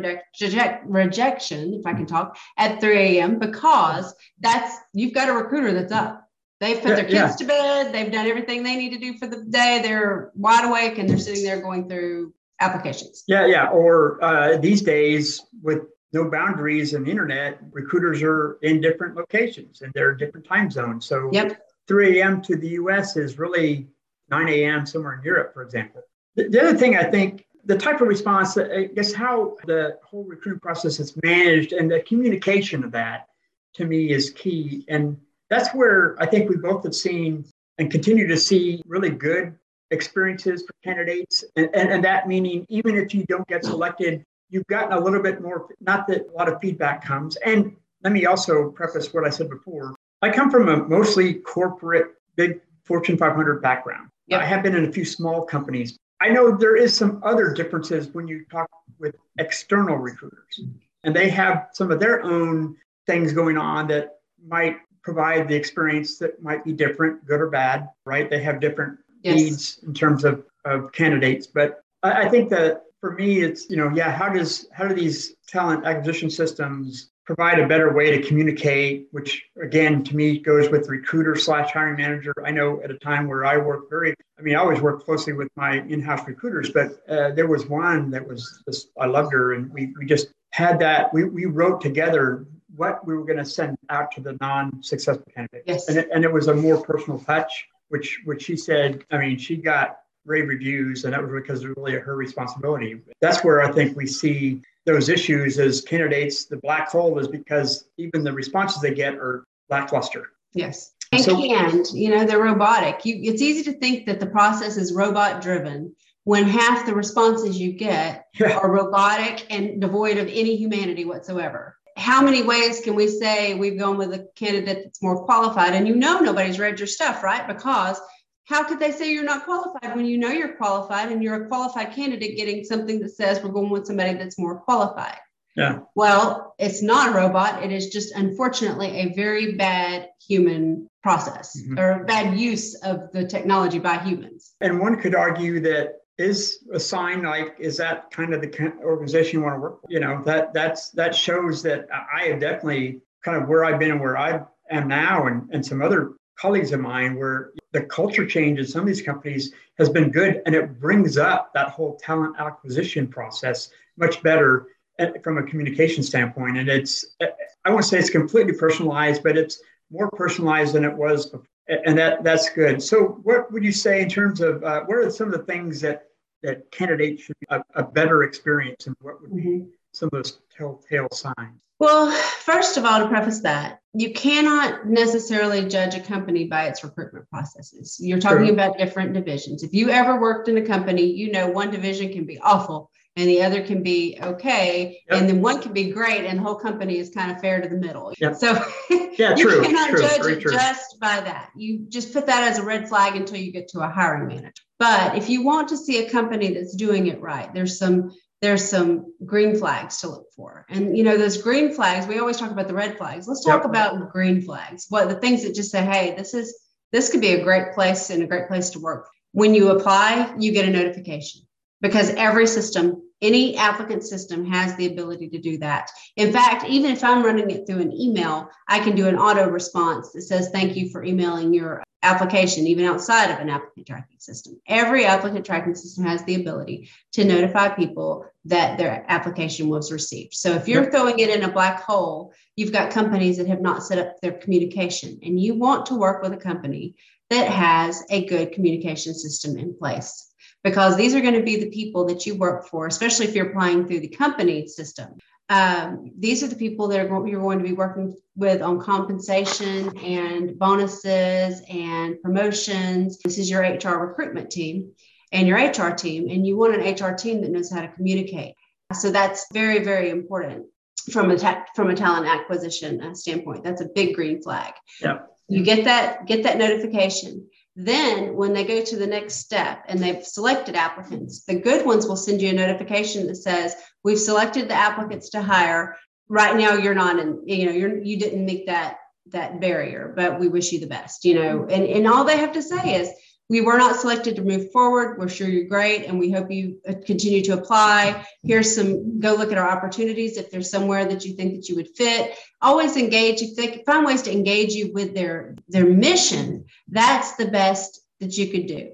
reject, 0.41 0.87
rejection, 0.87 1.75
if 1.75 1.87
I 1.87 1.93
can 1.93 2.07
talk, 2.07 2.37
at 2.57 2.81
3 2.81 3.19
a.m. 3.19 3.39
because 3.39 4.15
that's 4.41 4.77
you've 4.93 5.15
got 5.15 5.29
a 5.29 5.33
recruiter 5.33 5.73
that's 5.73 5.93
up 5.93 6.23
They've 6.63 6.81
put 6.81 6.95
their 6.95 7.05
kids 7.05 7.15
yeah. 7.15 7.35
to 7.35 7.45
bed. 7.45 7.93
They've 7.93 8.13
done 8.13 8.29
everything 8.29 8.63
they 8.63 8.77
need 8.77 8.91
to 8.91 8.99
do 8.99 9.19
for 9.19 9.27
the 9.27 9.43
day. 9.43 9.81
They're 9.83 10.31
wide 10.37 10.65
awake 10.65 10.97
and 10.97 11.11
they're 11.11 11.19
sitting 11.19 11.43
there 11.43 11.61
going 11.61 11.89
through 11.89 12.33
applications. 12.61 13.25
Yeah, 13.27 13.47
yeah. 13.47 13.67
Or 13.71 14.23
uh, 14.23 14.59
these 14.59 14.81
days 14.81 15.43
with 15.61 15.81
no 16.13 16.31
boundaries 16.31 16.95
and 16.95 17.09
internet, 17.09 17.59
recruiters 17.73 18.23
are 18.23 18.59
in 18.63 18.81
different 18.81 19.17
locations 19.17 19.83
and 19.83 19.93
they're 19.93 20.15
different 20.15 20.47
time 20.47 20.71
zones. 20.71 21.05
So 21.05 21.31
yep. 21.33 21.67
3 21.89 22.21
a.m. 22.21 22.41
to 22.43 22.55
the 22.55 22.69
US 22.69 23.17
is 23.17 23.41
really 23.41 23.89
9 24.31 24.49
a.m. 24.49 24.87
somewhere 24.87 25.15
in 25.15 25.25
Europe, 25.25 25.53
for 25.55 25.65
example. 25.65 26.03
The, 26.37 26.49
the 26.49 26.61
other 26.61 26.79
thing 26.79 26.97
I 26.97 27.05
think 27.05 27.47
the 27.65 27.77
type 27.77 28.01
of 28.01 28.09
response, 28.09 28.57
I 28.59 28.85
guess 28.87 29.13
how 29.13 29.57
the 29.67 29.99
whole 30.03 30.25
recruiting 30.25 30.61
process 30.61 30.99
is 30.99 31.17
managed 31.23 31.73
and 31.73 31.91
the 31.91 32.01
communication 32.01 32.83
of 32.83 32.93
that 32.93 33.29
to 33.75 33.85
me 33.85 34.11
is 34.11 34.31
key. 34.31 34.85
And 34.89 35.17
that's 35.49 35.73
where 35.75 36.17
I 36.21 36.27
think 36.27 36.51
we 36.51 36.57
both 36.57 36.85
have 36.85 36.95
seen 36.95 37.45
and 37.79 37.91
continue 37.91 38.27
to 38.27 38.37
see 38.37 38.83
really 38.87 39.11
good 39.11 39.57
experiences 39.91 40.65
for 40.67 40.75
candidates. 40.83 41.45
And, 41.57 41.69
and, 41.75 41.91
and 41.91 42.05
that 42.05 42.27
meaning, 42.27 42.67
even 42.69 42.97
if 42.97 43.15
you 43.15 43.25
don't 43.29 43.47
get 43.47 43.65
selected, 43.65 44.25
you've 44.49 44.67
gotten 44.67 44.93
a 44.93 45.01
little 45.01 45.23
bit 45.23 45.41
more, 45.41 45.69
not 45.81 46.07
that 46.09 46.27
a 46.29 46.33
lot 46.37 46.49
of 46.49 46.61
feedback 46.61 47.05
comes. 47.05 47.37
And 47.37 47.77
let 48.03 48.13
me 48.13 48.27
also 48.27 48.71
preface 48.71 49.13
what 49.15 49.25
I 49.25 49.31
said 49.31 49.49
before. 49.49 49.95
I 50.21 50.31
come 50.31 50.51
from 50.51 50.69
a 50.69 50.77
mostly 50.77 51.35
corporate, 51.35 52.15
big 52.37 52.61
Fortune 52.85 53.17
500 53.17 53.63
background. 53.63 54.09
Yep. 54.27 54.41
I 54.41 54.45
have 54.45 54.63
been 54.63 54.75
in 54.75 54.87
a 54.87 54.93
few 54.93 55.05
small 55.05 55.45
companies. 55.45 55.97
I 56.23 56.29
know 56.29 56.57
there 56.57 56.77
is 56.77 56.97
some 56.97 57.21
other 57.25 57.53
differences 57.53 58.07
when 58.15 58.29
you 58.29 58.45
talk 58.49 58.71
with 59.01 59.17
external 59.39 59.97
recruiters, 59.97 60.61
and 61.03 61.17
they 61.17 61.29
have 61.31 61.71
some 61.73 61.91
of 61.91 61.99
their 61.99 62.23
own 62.23 62.77
things 63.07 63.33
going 63.33 63.59
on 63.59 63.89
that 63.89 64.21
might 64.47 64.77
provide 65.03 65.49
the 65.49 65.57
experience 65.57 66.19
that 66.19 66.41
might 66.41 66.65
be 66.65 66.73
different, 66.73 67.27
good 67.27 67.41
or 67.41 67.51
bad, 67.51 67.89
right? 68.05 68.31
They 68.31 68.41
have 68.41 68.61
different 68.61 69.01
yes. 69.25 69.37
needs 69.37 69.81
in 69.85 69.95
terms 69.95 70.23
of, 70.23 70.45
of 70.65 70.93
candidates. 70.93 71.49
But 71.49 71.83
I, 72.05 72.27
I 72.27 72.29
think 72.29 72.51
that 72.51 72.85
for 73.01 73.15
me, 73.15 73.41
it's, 73.41 73.69
you 73.69 73.77
know, 73.77 73.91
yeah, 73.93 74.13
how 74.13 74.29
does 74.29 74.69
how 74.73 74.87
do 74.87 74.95
these 74.95 75.35
talent 75.49 75.85
acquisition 75.85 76.31
systems 76.31 77.11
provide 77.25 77.59
a 77.61 77.69
better 77.69 77.93
way 77.93 78.11
to 78.11 78.27
communicate, 78.27 79.07
which 79.13 79.45
again 79.63 80.03
to 80.05 80.17
me 80.17 80.39
goes 80.39 80.69
with 80.71 80.89
recruiter 80.89 81.37
slash 81.37 81.71
hiring 81.73 81.97
manager. 81.97 82.35
I 82.45 82.51
know 82.51 82.83
at 82.83 82.91
a 82.91 82.99
time 82.99 83.29
where 83.29 83.45
I 83.45 83.57
work 83.59 83.89
very, 83.89 84.15
I 84.39 84.43
mean, 84.43 84.57
I 84.57 84.59
always 84.59 84.81
work 84.81 85.05
closely 85.05 85.33
with 85.33 85.49
my 85.57 85.81
in-house 85.83 86.27
recruiters, 86.27 86.71
but 86.71 87.03
uh, 87.09 87.31
there 87.31 87.47
was 87.47 87.67
one 87.67 88.11
that 88.11 88.27
was 88.27 88.63
just, 88.67 88.89
I 88.99 89.07
loved 89.07 89.33
her, 89.33 89.55
and 89.55 89.73
we 89.73 89.93
we 89.99 90.07
just 90.07 90.29
had 90.51 90.79
that. 90.81 91.13
We 91.15 91.25
we 91.25 91.47
wrote 91.47 91.81
together 91.81 92.47
what 92.75 93.07
we 93.07 93.15
were 93.15 93.25
going 93.25 93.39
to 93.39 93.45
send 93.45 93.77
out 93.91 94.11
to 94.13 94.21
the 94.21 94.37
non-successful 94.41 95.27
candidates. 95.35 95.65
Yes. 95.67 95.89
And 95.89 95.99
it, 95.99 96.09
and 96.13 96.25
it 96.25 96.33
was 96.33 96.49
a 96.49 96.55
more 96.55 96.83
personal 96.83 97.19
touch, 97.21 97.69
which 97.89 98.21
which 98.25 98.43
she 98.43 98.57
said. 98.57 99.05
I 99.11 99.19
mean, 99.19 99.39
she 99.39 99.57
got 99.57 99.99
rave 100.25 100.49
reviews, 100.49 101.05
and 101.05 101.13
that 101.13 101.23
was 101.23 101.31
because 101.33 101.63
it 101.63 101.69
was 101.69 101.77
really 101.77 101.99
her 101.99 102.17
responsibility. 102.17 103.01
That's 103.21 103.45
where 103.45 103.63
I 103.63 103.71
think 103.71 103.97
we 103.97 104.07
see 104.07 104.63
those 104.87 105.09
issues 105.09 105.59
as 105.59 105.81
candidates. 105.81 106.47
The 106.47 106.57
black 106.59 106.89
hole 106.89 107.19
is 107.19 107.29
because 107.29 107.89
even 107.99 108.25
the 108.25 108.33
responses 108.33 108.83
they 108.83 108.95
get 108.95 109.15
are 109.15 109.45
lackluster. 109.69 110.31
Yes. 110.55 110.93
And 111.13 111.23
so, 111.23 111.37
canned, 111.37 111.87
you 111.93 112.11
know, 112.11 112.25
they're 112.25 112.43
robotic. 112.43 113.05
You, 113.05 113.21
it's 113.23 113.43
easy 113.43 113.63
to 113.71 113.79
think 113.79 114.07
that 114.07 114.19
the 114.19 114.27
process 114.27 114.77
is 114.77 114.93
robot 114.93 115.43
driven 115.43 115.95
when 116.25 116.45
half 116.45 116.87
the 116.87 116.95
responses 116.95 117.59
you 117.59 117.73
get 117.73 118.27
yeah. 118.39 118.57
are 118.57 118.71
robotic 118.71 119.47
and 119.51 119.81
devoid 119.81 120.19
of 120.19 120.27
any 120.29 120.57
humanity 120.57 121.05
whatsoever 121.05 121.77
how 121.97 122.23
many 122.23 122.43
ways 122.43 122.81
can 122.81 122.95
we 122.95 123.07
say 123.07 123.55
we've 123.55 123.79
gone 123.79 123.97
with 123.97 124.13
a 124.13 124.27
candidate 124.35 124.85
that's 124.85 125.03
more 125.03 125.25
qualified 125.25 125.75
and 125.75 125.87
you 125.87 125.95
know 125.95 126.21
nobody's 126.21 126.59
read 126.59 126.79
your 126.79 126.87
stuff 126.87 127.23
right 127.23 127.47
because 127.47 128.01
how 128.45 128.65
could 128.65 128.81
they 128.81 128.91
say 128.91 129.13
you're 129.13 129.25
not 129.25 129.45
qualified 129.45 129.95
when 129.95 130.07
you 130.07 130.19
know 130.19 130.31
you're 130.31 130.57
qualified 130.57 131.13
and 131.13 131.23
you're 131.23 131.45
a 131.45 131.49
qualified 131.49 131.93
candidate 131.93 132.37
getting 132.37 132.65
something 132.65 133.01
that 133.01 133.11
says 133.11 133.43
we're 133.43 133.51
going 133.51 133.71
with 133.71 133.87
somebody 133.87 134.15
that's 134.15 134.39
more 134.39 134.61
qualified 134.61 135.19
yeah 135.57 135.81
well 135.95 136.55
it's 136.59 136.83
not 136.83 137.13
a 137.13 137.17
robot 137.17 137.63
it 137.63 137.71
is 137.71 137.89
just 137.91 138.15
unfortunately 138.15 138.89
a 138.89 139.15
very 139.15 139.53
bad 139.53 140.09
human 140.27 140.89
process 141.03 141.59
mm-hmm. 141.61 141.79
or 141.79 142.05
bad 142.05 142.39
use 142.39 142.75
of 142.83 143.11
the 143.13 143.27
technology 143.27 143.79
by 143.79 143.99
humans 143.99 144.55
and 144.61 144.81
one 144.81 144.97
could 144.99 145.15
argue 145.15 145.61
that 145.61 145.99
is 146.19 146.65
a 146.73 146.81
sign 146.81 147.23
like 147.23 147.57
is 147.59 147.77
that 147.77 148.11
kind 148.11 148.35
of 148.35 148.41
the 148.41 148.73
organization 148.83 149.39
you 149.39 149.45
want 149.45 149.57
to 149.57 149.61
work 149.61 149.81
for? 149.81 149.91
you 149.91 150.01
know 150.01 150.23
that 150.25 150.53
that's 150.53 150.91
that 150.91 151.15
shows 151.15 151.63
that 151.63 151.87
i 151.93 152.25
have 152.25 152.41
definitely 152.41 153.01
kind 153.25 153.41
of 153.43 153.49
where 153.49 153.65
i've 153.65 153.79
been 153.79 153.93
and 153.93 154.01
where 154.01 154.17
i 154.17 154.41
am 154.71 154.89
now 154.89 155.27
and, 155.27 155.49
and 155.53 155.65
some 155.65 155.83
other 155.83 156.13
colleagues 156.39 156.73
of 156.73 156.81
mine 156.81 157.17
where 157.17 157.53
the 157.73 157.83
culture 157.83 158.27
change 158.27 158.59
in 158.59 158.67
some 158.67 158.83
of 158.83 158.87
these 158.87 159.03
companies 159.03 159.53
has 159.79 159.89
been 159.89 160.11
good 160.11 160.43
and 160.47 160.55
it 160.55 160.81
brings 160.81 161.19
up 161.19 161.53
that 161.55 161.69
whole 161.69 161.97
talent 161.97 162.35
acquisition 162.39 163.07
process 163.07 163.71
much 163.97 164.23
better 164.23 164.67
eh, 164.99 165.11
from 165.23 165.39
a 165.39 165.43
communication 165.43 166.03
standpoint 166.03 166.57
and 166.57 166.69
it's 166.69 167.05
eh, 167.21 167.27
i 167.65 167.71
won't 167.71 167.85
say 167.85 167.99
it's 167.99 168.11
completely 168.11 168.53
personalized 168.53 169.23
but 169.23 169.37
it's 169.37 169.61
more 169.91 170.11
personalized 170.11 170.75
than 170.75 170.85
it 170.85 170.95
was 170.95 171.27
before 171.27 171.47
and 171.69 171.97
that 171.99 172.25
that's 172.25 172.51
good. 172.51 172.83
So, 172.83 173.21
what 173.23 173.53
would 173.53 173.65
you 173.65 173.73
say 173.73 174.03
in 174.03 174.09
terms 174.09 174.41
of 174.41 174.63
uh, 174.65 174.83
what 174.85 174.99
are 174.99 175.11
some 175.11 175.33
of 175.33 175.39
the 175.39 175.45
things 175.45 175.81
that 175.81 176.05
that 176.43 176.71
candidates 176.73 177.23
should 177.23 177.37
a, 177.51 177.63
a 177.75 177.83
better 177.83 178.25
experience, 178.25 178.87
and 178.87 178.97
what 179.01 179.21
would 179.21 179.35
be 179.35 179.43
mm-hmm. 179.43 179.69
Some 179.93 180.09
of 180.13 180.13
those 180.13 180.41
telltale 180.57 181.09
signs? 181.11 181.61
Well, 181.79 182.13
first 182.13 182.77
of 182.77 182.85
all, 182.85 183.01
to 183.01 183.09
preface 183.09 183.41
that, 183.41 183.81
you 183.93 184.13
cannot 184.13 184.87
necessarily 184.87 185.67
judge 185.69 185.97
a 185.97 186.01
company 186.01 186.45
by 186.45 186.67
its 186.67 186.85
recruitment 186.85 187.29
processes. 187.29 187.97
You're 187.99 188.21
talking 188.21 188.47
True. 188.47 188.53
about 188.55 188.79
different 188.79 189.15
divisions. 189.15 189.65
If 189.65 189.75
you 189.75 189.91
ever 189.91 190.21
worked 190.21 190.49
in 190.49 190.57
a 190.59 190.63
company, 190.65 191.03
you 191.03 191.33
know 191.33 191.49
one 191.49 191.71
division 191.71 192.13
can 192.13 192.25
be 192.25 192.39
awful 192.39 192.89
and 193.17 193.29
the 193.29 193.43
other 193.43 193.63
can 193.63 193.83
be 193.83 194.19
okay, 194.23 195.03
yep. 195.11 195.21
and 195.21 195.29
then 195.29 195.43
one 195.43 195.61
can 195.61 195.73
be 195.73 195.91
great, 195.91 196.25
and 196.25 196.39
the 196.39 196.43
whole 196.43 196.55
company 196.55 196.99
is 196.99 197.11
kind 197.11 197.31
of 197.31 197.41
fair 197.41 197.61
to 197.61 197.69
the 197.69 197.77
middle. 197.77 198.15
Yep. 198.19 198.37
So 198.37 198.53
yeah, 199.19 199.35
you 199.37 199.51
true, 199.51 199.63
cannot 199.63 199.91
true, 199.91 200.01
judge 200.01 200.27
it 200.27 200.41
true. 200.41 200.53
just 200.53 200.99
by 200.99 201.21
that. 201.21 201.51
You 201.55 201.85
just 201.89 202.13
put 202.13 202.27
that 202.27 202.51
as 202.51 202.59
a 202.59 202.65
red 202.65 202.89
flag 202.89 203.17
until 203.17 203.37
you 203.37 203.53
get 203.53 203.69
to 203.69 203.81
a 203.81 203.89
hiring 203.89 204.29
manager. 204.29 204.63
But 204.79 205.17
if 205.17 205.29
you 205.29 205.43
want 205.43 205.69
to 205.69 205.77
see 205.77 206.07
a 206.07 206.11
company 206.11 206.55
that's 206.55 206.75
doing 206.75 207.09
it 207.09 207.21
right, 207.21 207.53
there's 207.53 207.79
some 207.79 208.13
there's 208.43 208.69
some 208.69 209.15
green 209.25 209.57
flags 209.57 209.99
to 209.99 210.09
look 210.09 210.27
for. 210.35 210.67
And 210.69 210.99
you 210.99 211.05
know, 211.05 211.17
those 211.17 211.41
green 211.41 211.73
flags, 211.73 212.07
we 212.07 212.19
always 212.19 212.37
talk 212.37 212.51
about 212.51 212.67
the 212.67 212.75
red 212.75 212.99
flags. 212.99 213.29
Let's 213.29 213.45
talk 213.45 213.63
yep. 213.63 213.71
about 213.71 214.11
green 214.11 214.43
flags. 214.43 214.87
What 214.89 215.09
the 215.09 215.15
things 215.15 215.45
that 215.45 215.55
just 215.55 215.71
say, 215.71 215.83
hey, 215.83 216.15
this 216.17 216.35
is 216.35 216.61
this 216.91 217.09
could 217.09 217.21
be 217.21 217.33
a 217.33 217.43
great 217.43 217.73
place 217.73 218.11
and 218.11 218.23
a 218.23 218.27
great 218.27 218.49
place 218.49 218.71
to 218.71 218.81
work. 218.81 219.09
When 219.31 219.55
you 219.55 219.71
apply, 219.71 220.35
you 220.39 220.53
get 220.53 220.69
a 220.69 220.71
notification 220.71 221.43
because 221.81 222.11
every 222.11 222.47
system, 222.47 223.02
any 223.23 223.57
applicant 223.57 224.03
system 224.03 224.45
has 224.45 224.75
the 224.77 224.87
ability 224.87 225.29
to 225.31 225.39
do 225.39 225.57
that. 225.59 225.91
In 226.17 226.33
fact, 226.33 226.65
even 226.69 226.91
if 226.91 227.03
I'm 227.03 227.25
running 227.25 227.51
it 227.51 227.67
through 227.67 227.81
an 227.81 227.93
email, 227.93 228.51
I 228.69 228.81
can 228.81 228.97
do 228.97 229.07
an 229.07 229.17
auto 229.17 229.49
response 229.49 230.11
that 230.13 230.23
says, 230.23 230.51
Thank 230.51 230.77
you 230.77 230.91
for 230.91 231.05
emailing 231.05 231.55
your 231.55 231.83
application, 232.03 232.67
even 232.67 232.85
outside 232.85 233.31
of 233.31 233.39
an 233.39 233.49
applicant 233.49 233.87
tracking 233.87 234.19
system. 234.19 234.61
Every 234.67 235.05
applicant 235.07 235.47
tracking 235.47 235.77
system 235.77 236.05
has 236.05 236.25
the 236.25 236.35
ability 236.35 236.91
to 237.13 237.25
notify 237.25 237.69
people 237.69 238.27
that 238.47 238.77
their 238.77 239.05
application 239.09 239.69
was 239.69 239.93
received. 239.93 240.35
So 240.35 240.53
if 240.53 240.67
you're 240.67 240.91
throwing 240.91 241.21
it 241.21 241.31
in 241.31 241.45
a 241.45 241.53
black 241.53 241.81
hole, 241.81 242.33
you've 242.57 242.73
got 242.73 242.91
companies 242.91 243.37
that 243.37 243.47
have 243.47 243.61
not 243.61 243.85
set 243.85 243.99
up 243.99 244.21
their 244.21 244.33
communication, 244.33 245.21
and 245.23 245.41
you 245.41 245.55
want 245.55 245.87
to 245.87 245.95
work 245.95 246.23
with 246.23 246.33
a 246.33 246.37
company 246.37 246.97
that 247.31 247.49
has 247.49 248.03
a 248.11 248.27
good 248.27 248.53
communication 248.53 249.15
system 249.15 249.57
in 249.57 249.75
place 249.75 250.32
because 250.65 250.97
these 250.97 251.15
are 251.15 251.21
going 251.21 251.35
to 251.35 251.43
be 251.43 251.57
the 251.57 251.71
people 251.71 252.05
that 252.07 252.27
you 252.27 252.37
work 252.37 252.67
for, 252.69 252.87
especially 252.87 253.27
if 253.27 253.35
you're 253.35 253.51
applying 253.51 253.87
through 253.87 254.01
the 254.01 254.09
company 254.09 254.67
system. 254.67 255.19
Um, 255.49 256.13
these 256.19 256.43
are 256.43 256.49
the 256.49 256.57
people 256.57 256.89
that 256.89 257.01
are 257.01 257.29
you're 257.29 257.41
going 257.41 257.59
to 257.59 257.65
be 257.65 257.75
working 257.75 258.17
with 258.37 258.63
on 258.63 258.81
compensation 258.81 259.97
and 259.99 260.59
bonuses 260.59 261.61
and 261.69 262.21
promotions. 262.23 263.19
This 263.19 263.39
is 263.39 263.51
your 263.51 263.63
HR 263.63 263.99
recruitment 263.99 264.51
team 264.51 264.93
and 265.33 265.47
your 265.47 265.59
HR 265.59 265.95
team, 265.95 266.29
and 266.29 266.47
you 266.47 266.57
want 266.57 266.75
an 266.75 266.95
HR 266.95 267.15
team 267.15 267.43
that 267.43 267.51
knows 267.51 267.71
how 267.71 267.81
to 267.81 267.89
communicate. 267.89 268.55
So 268.95 269.11
that's 269.11 269.47
very, 269.53 269.83
very 269.83 270.11
important 270.11 270.67
from 271.11 271.31
a 271.31 271.39
ta- 271.39 271.65
from 271.75 271.91
a 271.91 271.95
talent 271.95 272.27
acquisition 272.27 273.03
uh, 273.03 273.15
standpoint. 273.15 273.65
That's 273.65 273.81
a 273.81 273.89
big 273.95 274.15
green 274.15 274.43
flag. 274.43 274.75
Yeah. 275.01 275.21
You 275.49 275.63
get 275.63 275.85
that 275.85 276.27
get 276.27 276.45
that 276.45 276.59
notification. 276.59 277.49
Then, 277.75 278.37
when 278.37 278.53
they 278.53 278.65
go 278.65 278.83
to 278.85 278.97
the 278.97 279.07
next 279.07 279.37
step 279.37 279.85
and 279.89 279.99
they've 279.99 280.25
selected 280.25 280.77
applicants, 280.77 281.45
the 281.45 281.55
good 281.55 281.87
ones 281.87 282.07
will 282.07 282.17
send 282.17 282.43
you 282.43 282.51
a 282.51 282.53
notification 282.53 283.27
that 283.29 283.37
says, 283.37 283.75
"We've 284.05 284.19
selected 284.19 284.69
the 284.69 284.75
applicants 284.75 285.31
to 285.31 285.43
hire. 285.43 285.97
Right 286.29 286.57
now, 286.57 286.75
you're 286.75 286.95
not 286.95 287.19
in. 287.19 287.41
You 287.47 287.67
know, 287.67 287.73
you're 287.73 288.03
you 288.03 288.19
didn't 288.19 288.45
meet 288.45 288.67
that 288.67 288.99
that 289.29 289.61
barrier, 289.61 290.13
but 290.15 290.39
we 290.39 290.49
wish 290.49 290.73
you 290.73 290.81
the 290.81 290.87
best." 290.87 291.25
You 291.25 291.35
know, 291.35 291.67
and 291.71 291.85
and 291.85 292.07
all 292.07 292.25
they 292.25 292.37
have 292.37 292.53
to 292.53 292.63
say 292.63 293.01
is, 293.01 293.11
we 293.53 293.61
were 293.61 293.77
not 293.77 294.01
selected 294.01 294.35
to 294.35 294.43
move 294.43 294.73
forward. 294.73 295.19
We're 295.19 295.29
sure 295.29 295.47
you're 295.47 295.69
great, 295.69 296.07
and 296.07 296.19
we 296.19 296.31
hope 296.31 296.51
you 296.51 296.81
uh, 296.89 296.95
continue 297.05 297.43
to 297.43 297.53
apply. 297.53 298.27
Here's 298.43 298.75
some 298.75 299.21
go 299.21 299.35
look 299.35 299.53
at 299.53 299.59
our 299.59 299.69
opportunities. 299.69 300.39
If 300.39 300.51
there's 300.51 300.71
somewhere 300.71 301.05
that 301.05 301.27
you 301.27 301.35
think 301.35 301.57
that 301.57 301.69
you 301.69 301.77
would 301.77 301.95
fit, 301.95 302.35
always 302.63 302.97
engage. 302.97 303.43
If 303.43 303.55
they 303.55 303.83
find 303.85 304.07
ways 304.07 304.23
to 304.23 304.33
engage 304.33 304.73
you 304.73 304.91
with 304.95 305.15
their 305.15 305.55
their 305.69 305.85
mission, 305.85 306.65
that's 306.89 307.37
the 307.37 307.49
best 307.49 308.01
that 308.21 308.39
you 308.39 308.47
could 308.51 308.69
do. 308.69 308.93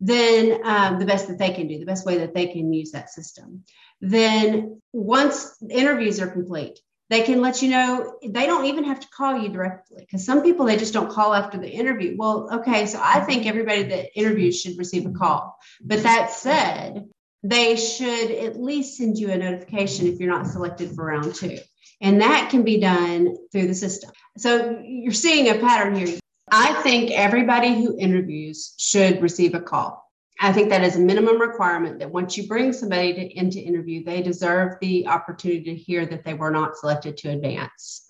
Then 0.00 0.60
um, 0.64 0.98
the 0.98 1.06
best 1.06 1.28
that 1.28 1.38
they 1.38 1.52
can 1.52 1.68
do, 1.68 1.78
the 1.78 1.92
best 1.92 2.04
way 2.04 2.18
that 2.18 2.34
they 2.34 2.48
can 2.48 2.72
use 2.72 2.90
that 2.90 3.10
system. 3.10 3.62
Then 4.00 4.82
once 4.92 5.62
interviews 5.70 6.20
are 6.20 6.26
complete, 6.26 6.80
they 7.12 7.22
can 7.22 7.42
let 7.42 7.60
you 7.60 7.70
know 7.70 8.16
they 8.24 8.46
don't 8.46 8.64
even 8.64 8.84
have 8.84 9.00
to 9.00 9.08
call 9.08 9.36
you 9.36 9.48
directly 9.50 9.98
because 10.00 10.24
some 10.24 10.42
people 10.42 10.64
they 10.64 10.76
just 10.76 10.94
don't 10.94 11.10
call 11.10 11.34
after 11.34 11.58
the 11.58 11.68
interview. 11.68 12.16
Well 12.16 12.48
okay 12.52 12.86
so 12.86 12.98
i 13.02 13.20
think 13.20 13.46
everybody 13.46 13.82
that 13.84 14.18
interviews 14.18 14.60
should 14.60 14.78
receive 14.78 15.06
a 15.06 15.12
call. 15.12 15.58
But 15.82 16.02
that 16.04 16.30
said 16.30 17.08
they 17.42 17.76
should 17.76 18.30
at 18.30 18.60
least 18.60 18.96
send 18.96 19.18
you 19.18 19.30
a 19.30 19.36
notification 19.36 20.06
if 20.06 20.18
you're 20.18 20.32
not 20.32 20.46
selected 20.46 20.94
for 20.94 21.06
round 21.06 21.34
two. 21.34 21.58
And 22.00 22.20
that 22.20 22.50
can 22.50 22.62
be 22.62 22.80
done 22.80 23.36
through 23.50 23.68
the 23.68 23.74
system. 23.74 24.10
So 24.38 24.80
you're 24.84 25.12
seeing 25.12 25.48
a 25.48 25.58
pattern 25.58 25.94
here. 25.94 26.18
I 26.50 26.74
think 26.82 27.10
everybody 27.10 27.74
who 27.74 27.96
interviews 27.98 28.74
should 28.78 29.22
receive 29.22 29.54
a 29.54 29.60
call 29.60 30.01
I 30.44 30.52
think 30.52 30.70
that 30.70 30.82
is 30.82 30.96
a 30.96 31.00
minimum 31.00 31.40
requirement 31.40 32.00
that 32.00 32.10
once 32.10 32.36
you 32.36 32.48
bring 32.48 32.72
somebody 32.72 33.14
to, 33.14 33.38
into 33.38 33.60
interview, 33.60 34.02
they 34.02 34.22
deserve 34.22 34.76
the 34.80 35.06
opportunity 35.06 35.62
to 35.62 35.74
hear 35.76 36.04
that 36.06 36.24
they 36.24 36.34
were 36.34 36.50
not 36.50 36.76
selected 36.76 37.16
to 37.18 37.30
advance. 37.30 38.08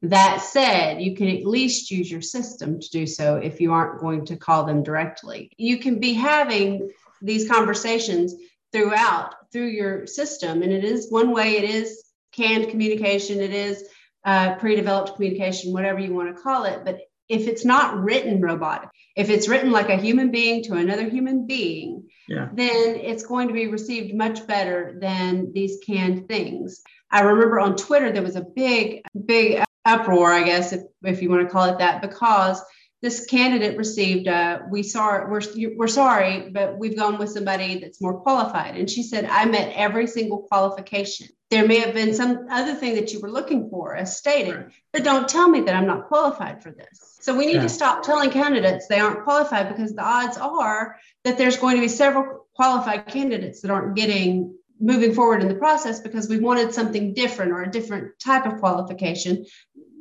That 0.00 0.40
said, 0.40 1.02
you 1.02 1.14
can 1.14 1.28
at 1.28 1.44
least 1.44 1.90
use 1.90 2.10
your 2.10 2.22
system 2.22 2.80
to 2.80 2.88
do 2.90 3.06
so 3.06 3.36
if 3.36 3.60
you 3.60 3.74
aren't 3.74 4.00
going 4.00 4.24
to 4.24 4.36
call 4.36 4.64
them 4.64 4.82
directly. 4.82 5.50
You 5.58 5.76
can 5.76 6.00
be 6.00 6.14
having 6.14 6.90
these 7.20 7.46
conversations 7.46 8.34
throughout 8.72 9.34
through 9.52 9.68
your 9.68 10.06
system, 10.06 10.62
and 10.62 10.72
it 10.72 10.84
is 10.84 11.10
one 11.10 11.30
way. 11.30 11.58
It 11.58 11.68
is 11.68 12.04
canned 12.32 12.70
communication. 12.70 13.40
It 13.40 13.52
is 13.52 13.84
uh, 14.24 14.54
pre-developed 14.56 15.16
communication, 15.16 15.74
whatever 15.74 15.98
you 15.98 16.14
want 16.14 16.34
to 16.34 16.42
call 16.42 16.64
it. 16.64 16.84
But 16.86 17.00
if 17.28 17.48
it's 17.48 17.64
not 17.64 17.96
written 17.98 18.40
robotic, 18.40 18.88
if 19.16 19.30
it's 19.30 19.48
written 19.48 19.70
like 19.70 19.88
a 19.88 19.96
human 19.96 20.30
being 20.30 20.62
to 20.64 20.74
another 20.74 21.08
human 21.08 21.46
being, 21.46 22.08
yeah. 22.28 22.48
then 22.52 22.96
it's 22.96 23.26
going 23.26 23.48
to 23.48 23.54
be 23.54 23.66
received 23.66 24.14
much 24.14 24.46
better 24.46 24.96
than 25.00 25.52
these 25.52 25.78
canned 25.84 26.28
things. 26.28 26.82
I 27.10 27.22
remember 27.22 27.60
on 27.60 27.76
Twitter 27.76 28.12
there 28.12 28.22
was 28.22 28.36
a 28.36 28.44
big, 28.44 29.02
big 29.24 29.62
uproar, 29.84 30.32
I 30.32 30.42
guess, 30.42 30.72
if, 30.72 30.82
if 31.04 31.22
you 31.22 31.30
want 31.30 31.42
to 31.42 31.52
call 31.52 31.64
it 31.64 31.78
that, 31.78 32.02
because 32.02 32.60
this 33.02 33.26
candidate 33.26 33.76
received 33.76 34.26
uh, 34.26 34.60
we 34.70 34.82
saw 34.82 35.26
we're, 35.28 35.42
we're 35.76 35.86
sorry 35.86 36.50
but 36.50 36.78
we've 36.78 36.96
gone 36.96 37.18
with 37.18 37.30
somebody 37.30 37.78
that's 37.78 38.00
more 38.00 38.20
qualified 38.20 38.76
and 38.76 38.88
she 38.88 39.02
said 39.02 39.24
i 39.26 39.44
met 39.44 39.72
every 39.74 40.06
single 40.06 40.38
qualification 40.38 41.28
there 41.50 41.66
may 41.66 41.78
have 41.78 41.94
been 41.94 42.14
some 42.14 42.46
other 42.50 42.74
thing 42.74 42.94
that 42.94 43.12
you 43.12 43.20
were 43.20 43.30
looking 43.30 43.68
for 43.70 43.94
as 43.94 44.16
stated 44.16 44.56
right. 44.56 44.66
but 44.92 45.04
don't 45.04 45.28
tell 45.28 45.48
me 45.48 45.60
that 45.60 45.74
i'm 45.74 45.86
not 45.86 46.08
qualified 46.08 46.62
for 46.62 46.70
this 46.70 47.18
so 47.20 47.36
we 47.36 47.46
need 47.46 47.56
yeah. 47.56 47.62
to 47.62 47.68
stop 47.68 48.02
telling 48.02 48.30
candidates 48.30 48.86
they 48.88 49.00
aren't 49.00 49.24
qualified 49.24 49.68
because 49.68 49.94
the 49.94 50.02
odds 50.02 50.36
are 50.38 50.96
that 51.24 51.36
there's 51.36 51.56
going 51.56 51.76
to 51.76 51.82
be 51.82 51.88
several 51.88 52.46
qualified 52.54 53.06
candidates 53.06 53.60
that 53.60 53.70
aren't 53.70 53.94
getting 53.94 54.54
moving 54.80 55.14
forward 55.14 55.42
in 55.42 55.48
the 55.48 55.54
process 55.54 56.00
because 56.00 56.28
we 56.28 56.38
wanted 56.38 56.72
something 56.72 57.14
different 57.14 57.52
or 57.52 57.62
a 57.62 57.70
different 57.70 58.18
type 58.18 58.46
of 58.46 58.58
qualification 58.58 59.44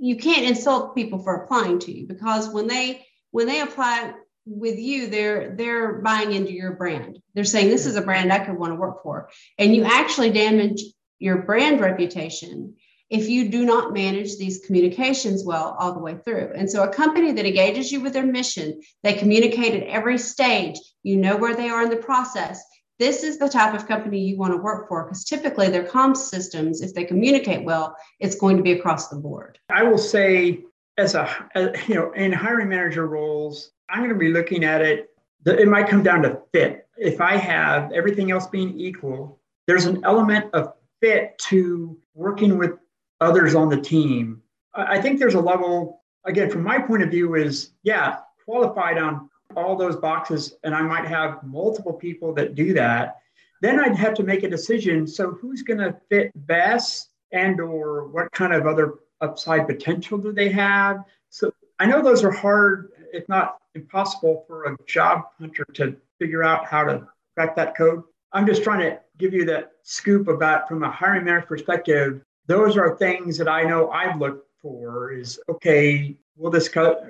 you 0.05 0.15
can't 0.15 0.45
insult 0.45 0.95
people 0.95 1.19
for 1.19 1.35
applying 1.35 1.79
to 1.79 1.91
you 1.91 2.07
because 2.07 2.49
when 2.49 2.67
they 2.67 3.05
when 3.31 3.47
they 3.47 3.61
apply 3.61 4.13
with 4.45 4.77
you 4.77 5.07
they're 5.07 5.55
they're 5.55 5.93
buying 6.01 6.31
into 6.31 6.53
your 6.53 6.73
brand 6.73 7.19
they're 7.33 7.43
saying 7.43 7.69
this 7.69 7.85
is 7.85 7.95
a 7.95 8.01
brand 8.01 8.31
i 8.31 8.39
could 8.39 8.57
want 8.57 8.71
to 8.71 8.79
work 8.79 9.01
for 9.01 9.29
and 9.57 9.75
you 9.75 9.83
actually 9.83 10.31
damage 10.31 10.81
your 11.19 11.41
brand 11.41 11.79
reputation 11.79 12.75
if 13.09 13.29
you 13.29 13.49
do 13.49 13.65
not 13.65 13.93
manage 13.93 14.37
these 14.37 14.65
communications 14.65 15.43
well 15.43 15.75
all 15.79 15.93
the 15.93 15.99
way 15.99 16.17
through. 16.25 16.51
And 16.55 16.69
so, 16.69 16.83
a 16.83 16.91
company 16.91 17.31
that 17.33 17.45
engages 17.45 17.91
you 17.91 18.01
with 18.01 18.13
their 18.13 18.25
mission, 18.25 18.81
they 19.03 19.13
communicate 19.13 19.75
at 19.75 19.87
every 19.87 20.17
stage, 20.17 20.79
you 21.03 21.17
know 21.17 21.37
where 21.37 21.55
they 21.55 21.69
are 21.69 21.83
in 21.83 21.89
the 21.89 21.97
process. 21.97 22.63
This 22.97 23.23
is 23.23 23.37
the 23.37 23.49
type 23.49 23.73
of 23.73 23.87
company 23.87 24.19
you 24.19 24.37
want 24.37 24.53
to 24.53 24.57
work 24.57 24.87
for 24.87 25.03
because 25.03 25.25
typically 25.25 25.69
their 25.69 25.83
comms 25.83 26.17
systems, 26.17 26.81
if 26.81 26.93
they 26.93 27.03
communicate 27.03 27.65
well, 27.65 27.95
it's 28.19 28.35
going 28.35 28.55
to 28.57 28.63
be 28.63 28.71
across 28.71 29.09
the 29.09 29.17
board. 29.17 29.59
I 29.69 29.83
will 29.83 29.97
say, 29.97 30.63
as 30.97 31.13
a, 31.13 31.29
as, 31.55 31.87
you 31.89 31.95
know, 31.95 32.11
in 32.13 32.31
hiring 32.31 32.69
manager 32.69 33.07
roles, 33.07 33.71
I'm 33.89 33.99
going 33.99 34.13
to 34.13 34.17
be 34.17 34.29
looking 34.29 34.63
at 34.63 34.81
it. 34.81 35.09
It 35.45 35.67
might 35.67 35.89
come 35.89 36.03
down 36.03 36.21
to 36.23 36.39
fit. 36.53 36.87
If 36.97 37.19
I 37.19 37.35
have 37.35 37.91
everything 37.91 38.31
else 38.31 38.47
being 38.47 38.79
equal, 38.79 39.39
there's 39.67 39.85
an 39.85 40.03
element 40.05 40.53
of 40.53 40.73
fit 41.01 41.37
to 41.49 41.97
working 42.13 42.57
with 42.57 42.71
others 43.19 43.55
on 43.55 43.69
the 43.69 43.79
team. 43.79 44.41
I 44.73 45.01
think 45.01 45.19
there's 45.19 45.35
a 45.35 45.41
level, 45.41 46.01
again, 46.25 46.49
from 46.49 46.63
my 46.63 46.79
point 46.79 47.03
of 47.03 47.09
view, 47.09 47.35
is 47.35 47.71
yeah, 47.83 48.19
qualified 48.45 48.97
on 48.97 49.29
all 49.55 49.75
those 49.75 49.95
boxes, 49.95 50.55
and 50.63 50.75
I 50.75 50.81
might 50.81 51.05
have 51.05 51.43
multiple 51.43 51.93
people 51.93 52.33
that 52.33 52.55
do 52.55 52.73
that. 52.73 53.17
Then 53.61 53.79
I'd 53.79 53.95
have 53.95 54.13
to 54.15 54.23
make 54.23 54.43
a 54.43 54.49
decision. 54.49 55.07
So 55.07 55.31
who's 55.31 55.61
going 55.61 55.79
to 55.79 55.95
fit 56.09 56.31
best, 56.47 57.09
and 57.31 57.59
or 57.59 58.07
what 58.07 58.31
kind 58.31 58.53
of 58.53 58.67
other 58.67 58.95
upside 59.21 59.67
potential 59.67 60.17
do 60.17 60.31
they 60.31 60.49
have? 60.49 61.03
So 61.29 61.51
I 61.79 61.85
know 61.85 62.01
those 62.01 62.23
are 62.23 62.31
hard, 62.31 62.91
if 63.13 63.27
not 63.27 63.57
impossible, 63.73 64.45
for 64.47 64.65
a 64.65 64.77
job 64.85 65.23
hunter 65.39 65.65
to 65.73 65.95
figure 66.19 66.43
out 66.43 66.65
how 66.65 66.83
to 66.83 67.07
crack 67.35 67.55
that 67.55 67.75
code. 67.75 68.03
I'm 68.31 68.45
just 68.45 68.63
trying 68.63 68.81
to 68.81 68.99
give 69.17 69.33
you 69.33 69.45
that 69.45 69.71
scoop 69.83 70.27
about 70.27 70.67
from 70.67 70.83
a 70.83 70.91
hiring 70.91 71.25
manager 71.25 71.47
perspective. 71.47 72.21
Those 72.47 72.77
are 72.77 72.97
things 72.97 73.37
that 73.37 73.47
I 73.47 73.63
know 73.63 73.89
I've 73.89 74.19
looked 74.19 74.49
for. 74.61 75.11
Is 75.11 75.39
okay. 75.49 76.15
Will 76.37 76.51
this 76.51 76.69
cut? 76.69 77.05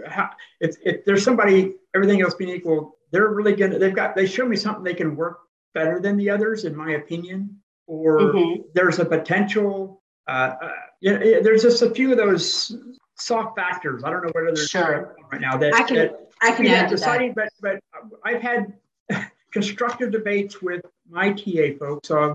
If, 0.60 0.76
if 0.84 1.06
there's 1.06 1.24
somebody, 1.24 1.76
everything 1.96 2.22
else 2.22 2.36
being 2.36 2.56
equal, 2.56 2.98
they're 3.12 3.28
really 3.30 3.56
good. 3.56 3.80
They've 3.80 3.96
got. 3.96 4.16
They 4.16 4.26
show 4.26 4.46
me 4.46 4.56
something 4.56 4.84
they 4.84 4.94
can 4.94 5.16
work 5.16 5.40
better 5.74 6.00
than 6.00 6.18
the 6.18 6.30
others, 6.30 6.66
in 6.66 6.76
my 6.76 6.92
opinion. 6.92 7.60
Or 7.88 8.20
mm-hmm. 8.20 8.62
there's 8.74 9.00
a 9.00 9.06
potential. 9.06 10.02
Uh, 10.28 10.56
uh, 10.62 10.72
yeah, 11.02 11.40
there's 11.42 11.62
just 11.62 11.82
a 11.82 11.90
few 11.92 12.12
of 12.12 12.18
those 12.18 12.76
soft 13.16 13.56
factors. 13.56 14.04
I 14.04 14.10
don't 14.10 14.24
know 14.24 14.32
whether 14.34 14.54
they're 14.54 14.68
sure. 14.68 15.16
right 15.32 15.42
now. 15.42 15.58
That 15.58 15.74
I 15.76 15.84
can 15.84 15.96
that 15.96 16.30
I 16.42 16.52
can 16.52 16.68
add 16.68 16.90
deciding, 16.90 17.34
but 17.34 17.50
but 17.62 17.80
I've 18.24 18.42
had 18.42 18.74
constructive 19.52 20.12
debates 20.12 20.62
with 20.62 20.82
my 21.10 21.32
TA 21.32 21.78
folks 21.80 22.12
on 22.12 22.34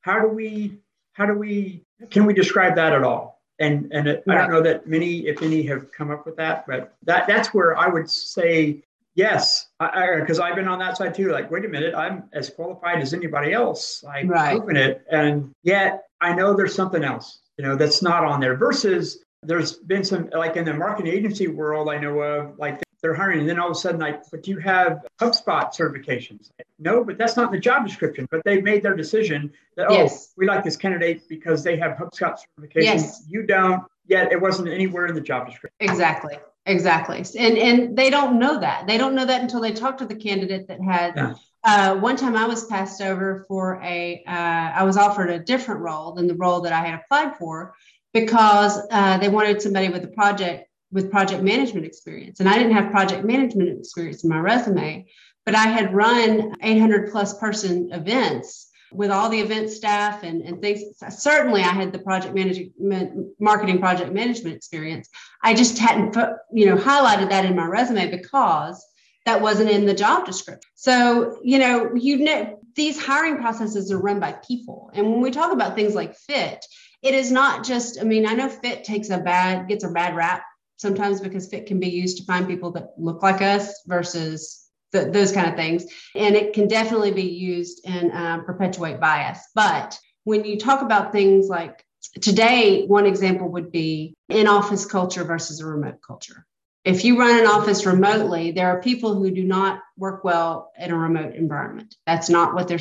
how 0.00 0.20
do 0.20 0.28
we 0.28 0.78
how 1.12 1.26
do 1.26 1.34
we 1.34 1.84
can 2.10 2.26
we 2.26 2.34
describe 2.34 2.76
that 2.76 2.92
at 2.92 3.02
all? 3.02 3.41
And 3.58 3.92
and 3.92 4.08
it, 4.08 4.24
I 4.28 4.34
don't 4.34 4.50
know 4.50 4.62
that 4.62 4.88
many, 4.88 5.26
if 5.26 5.42
any, 5.42 5.62
have 5.64 5.92
come 5.92 6.10
up 6.10 6.26
with 6.26 6.36
that, 6.36 6.66
but 6.66 6.94
that 7.04 7.26
that's 7.26 7.54
where 7.54 7.76
I 7.76 7.86
would 7.86 8.10
say 8.10 8.82
yes, 9.14 9.68
because 9.78 10.40
I've 10.40 10.56
been 10.56 10.68
on 10.68 10.78
that 10.80 10.96
side 10.96 11.14
too. 11.14 11.30
Like, 11.30 11.50
wait 11.50 11.64
a 11.64 11.68
minute, 11.68 11.94
I'm 11.94 12.24
as 12.32 12.50
qualified 12.50 13.00
as 13.00 13.14
anybody 13.14 13.52
else. 13.52 14.02
I've 14.08 14.28
right. 14.28 14.56
proven 14.56 14.76
it, 14.76 15.04
and 15.10 15.54
yet 15.62 16.04
I 16.20 16.34
know 16.34 16.54
there's 16.54 16.74
something 16.74 17.04
else, 17.04 17.40
you 17.58 17.64
know, 17.64 17.76
that's 17.76 18.02
not 18.02 18.24
on 18.24 18.40
there. 18.40 18.56
Versus 18.56 19.24
there's 19.42 19.74
been 19.74 20.02
some 20.02 20.30
like 20.32 20.56
in 20.56 20.64
the 20.64 20.74
marketing 20.74 21.12
agency 21.12 21.48
world 21.48 21.88
I 21.88 21.98
know 21.98 22.20
of, 22.20 22.58
like 22.58 22.82
they're 23.02 23.14
hiring, 23.14 23.40
and 23.40 23.48
then 23.48 23.58
all 23.58 23.66
of 23.66 23.72
a 23.72 23.78
sudden, 23.78 24.00
like, 24.00 24.22
but 24.30 24.42
do 24.44 24.52
you 24.52 24.58
have 24.58 25.04
HubSpot 25.20 25.74
certifications. 25.74 26.50
No, 26.78 27.04
but 27.04 27.18
that's 27.18 27.36
not 27.36 27.46
in 27.46 27.52
the 27.52 27.60
job 27.60 27.86
description. 27.86 28.26
But 28.30 28.42
they've 28.44 28.62
made 28.62 28.82
their 28.82 28.96
decision 28.96 29.52
that 29.76 29.88
oh, 29.88 29.94
yes. 29.94 30.28
oh, 30.28 30.34
we 30.36 30.46
like 30.46 30.64
this 30.64 30.76
candidate 30.76 31.28
because 31.28 31.62
they 31.62 31.76
have 31.76 31.96
HubSpot 31.96 32.38
certifications. 32.58 32.84
Yes. 32.84 33.24
You 33.28 33.44
don't. 33.44 33.84
Yet 34.06 34.32
it 34.32 34.40
wasn't 34.40 34.68
anywhere 34.68 35.06
in 35.06 35.14
the 35.14 35.20
job 35.20 35.46
description. 35.46 35.76
Exactly. 35.80 36.38
Exactly. 36.66 37.24
And 37.38 37.58
and 37.58 37.96
they 37.96 38.10
don't 38.10 38.38
know 38.38 38.60
that. 38.60 38.86
They 38.86 38.98
don't 38.98 39.14
know 39.14 39.24
that 39.24 39.42
until 39.42 39.60
they 39.60 39.72
talk 39.72 39.98
to 39.98 40.06
the 40.06 40.14
candidate 40.14 40.68
that 40.68 40.80
had 40.80 41.14
yeah. 41.16 41.34
uh, 41.64 41.96
one 41.96 42.16
time 42.16 42.36
I 42.36 42.46
was 42.46 42.64
passed 42.66 43.00
over 43.00 43.44
for 43.48 43.80
a. 43.82 44.22
Uh, 44.26 44.30
I 44.30 44.84
was 44.84 44.96
offered 44.96 45.30
a 45.30 45.40
different 45.40 45.80
role 45.80 46.12
than 46.12 46.26
the 46.28 46.34
role 46.34 46.60
that 46.62 46.72
I 46.72 46.84
had 46.84 47.00
applied 47.00 47.36
for 47.36 47.74
because 48.12 48.80
uh, 48.90 49.18
they 49.18 49.28
wanted 49.28 49.60
somebody 49.60 49.88
with 49.88 50.04
a 50.04 50.08
project 50.08 50.68
with 50.92 51.10
project 51.10 51.42
management 51.42 51.86
experience. 51.86 52.40
And 52.40 52.48
I 52.48 52.58
didn't 52.58 52.74
have 52.74 52.90
project 52.90 53.24
management 53.24 53.78
experience 53.78 54.22
in 54.22 54.30
my 54.30 54.38
resume, 54.38 55.06
but 55.44 55.54
I 55.54 55.66
had 55.66 55.94
run 55.94 56.54
800 56.62 57.10
plus 57.10 57.38
person 57.38 57.90
events 57.92 58.68
with 58.92 59.10
all 59.10 59.30
the 59.30 59.40
event 59.40 59.70
staff 59.70 60.22
and, 60.22 60.42
and 60.42 60.60
things. 60.60 60.82
Certainly, 61.08 61.62
I 61.62 61.68
had 61.68 61.92
the 61.92 61.98
project 61.98 62.34
management, 62.34 63.28
marketing 63.40 63.78
project 63.78 64.12
management 64.12 64.54
experience. 64.54 65.08
I 65.42 65.54
just 65.54 65.78
hadn't, 65.78 66.14
you 66.52 66.66
know, 66.66 66.76
highlighted 66.76 67.30
that 67.30 67.46
in 67.46 67.56
my 67.56 67.66
resume 67.66 68.10
because 68.10 68.84
that 69.24 69.40
wasn't 69.40 69.70
in 69.70 69.86
the 69.86 69.94
job 69.94 70.26
description. 70.26 70.70
So, 70.74 71.38
you 71.42 71.58
know, 71.58 71.94
you 71.94 72.18
know, 72.18 72.58
these 72.74 73.02
hiring 73.02 73.38
processes 73.38 73.90
are 73.90 73.98
run 73.98 74.20
by 74.20 74.32
people. 74.46 74.90
And 74.94 75.10
when 75.10 75.20
we 75.20 75.30
talk 75.30 75.52
about 75.52 75.74
things 75.74 75.94
like 75.94 76.14
fit, 76.14 76.64
it 77.02 77.14
is 77.14 77.32
not 77.32 77.64
just, 77.64 78.00
I 78.00 78.04
mean, 78.04 78.26
I 78.26 78.34
know 78.34 78.48
fit 78.48 78.84
takes 78.84 79.10
a 79.10 79.18
bad, 79.18 79.68
gets 79.68 79.84
a 79.84 79.90
bad 79.90 80.16
rap 80.16 80.42
sometimes 80.82 81.20
because 81.20 81.48
fit 81.48 81.66
can 81.66 81.80
be 81.80 81.88
used 81.88 82.18
to 82.18 82.24
find 82.24 82.46
people 82.46 82.72
that 82.72 82.92
look 82.98 83.22
like 83.22 83.40
us 83.40 83.82
versus 83.86 84.68
those 84.92 85.32
kind 85.32 85.48
of 85.48 85.56
things. 85.56 85.86
And 86.14 86.36
it 86.36 86.52
can 86.52 86.68
definitely 86.68 87.12
be 87.12 87.22
used 87.22 87.80
and 87.86 88.12
uh, 88.12 88.38
perpetuate 88.40 89.00
bias. 89.00 89.38
But 89.54 89.98
when 90.24 90.44
you 90.44 90.58
talk 90.58 90.82
about 90.82 91.12
things 91.12 91.48
like 91.48 91.82
today, 92.20 92.84
one 92.86 93.06
example 93.06 93.48
would 93.48 93.72
be 93.72 94.14
in 94.28 94.46
office 94.46 94.84
culture 94.84 95.24
versus 95.24 95.60
a 95.60 95.66
remote 95.66 96.00
culture 96.06 96.44
if 96.84 97.04
you 97.04 97.18
run 97.18 97.38
an 97.38 97.46
office 97.46 97.86
remotely, 97.86 98.50
there 98.50 98.68
are 98.68 98.82
people 98.82 99.14
who 99.14 99.30
do 99.30 99.44
not 99.44 99.80
work 99.96 100.24
well 100.24 100.72
in 100.76 100.90
a 100.90 100.96
remote 100.96 101.36
environment. 101.36 101.94
That's 102.06 102.28
not 102.28 102.54
what 102.54 102.66
they're 102.66 102.80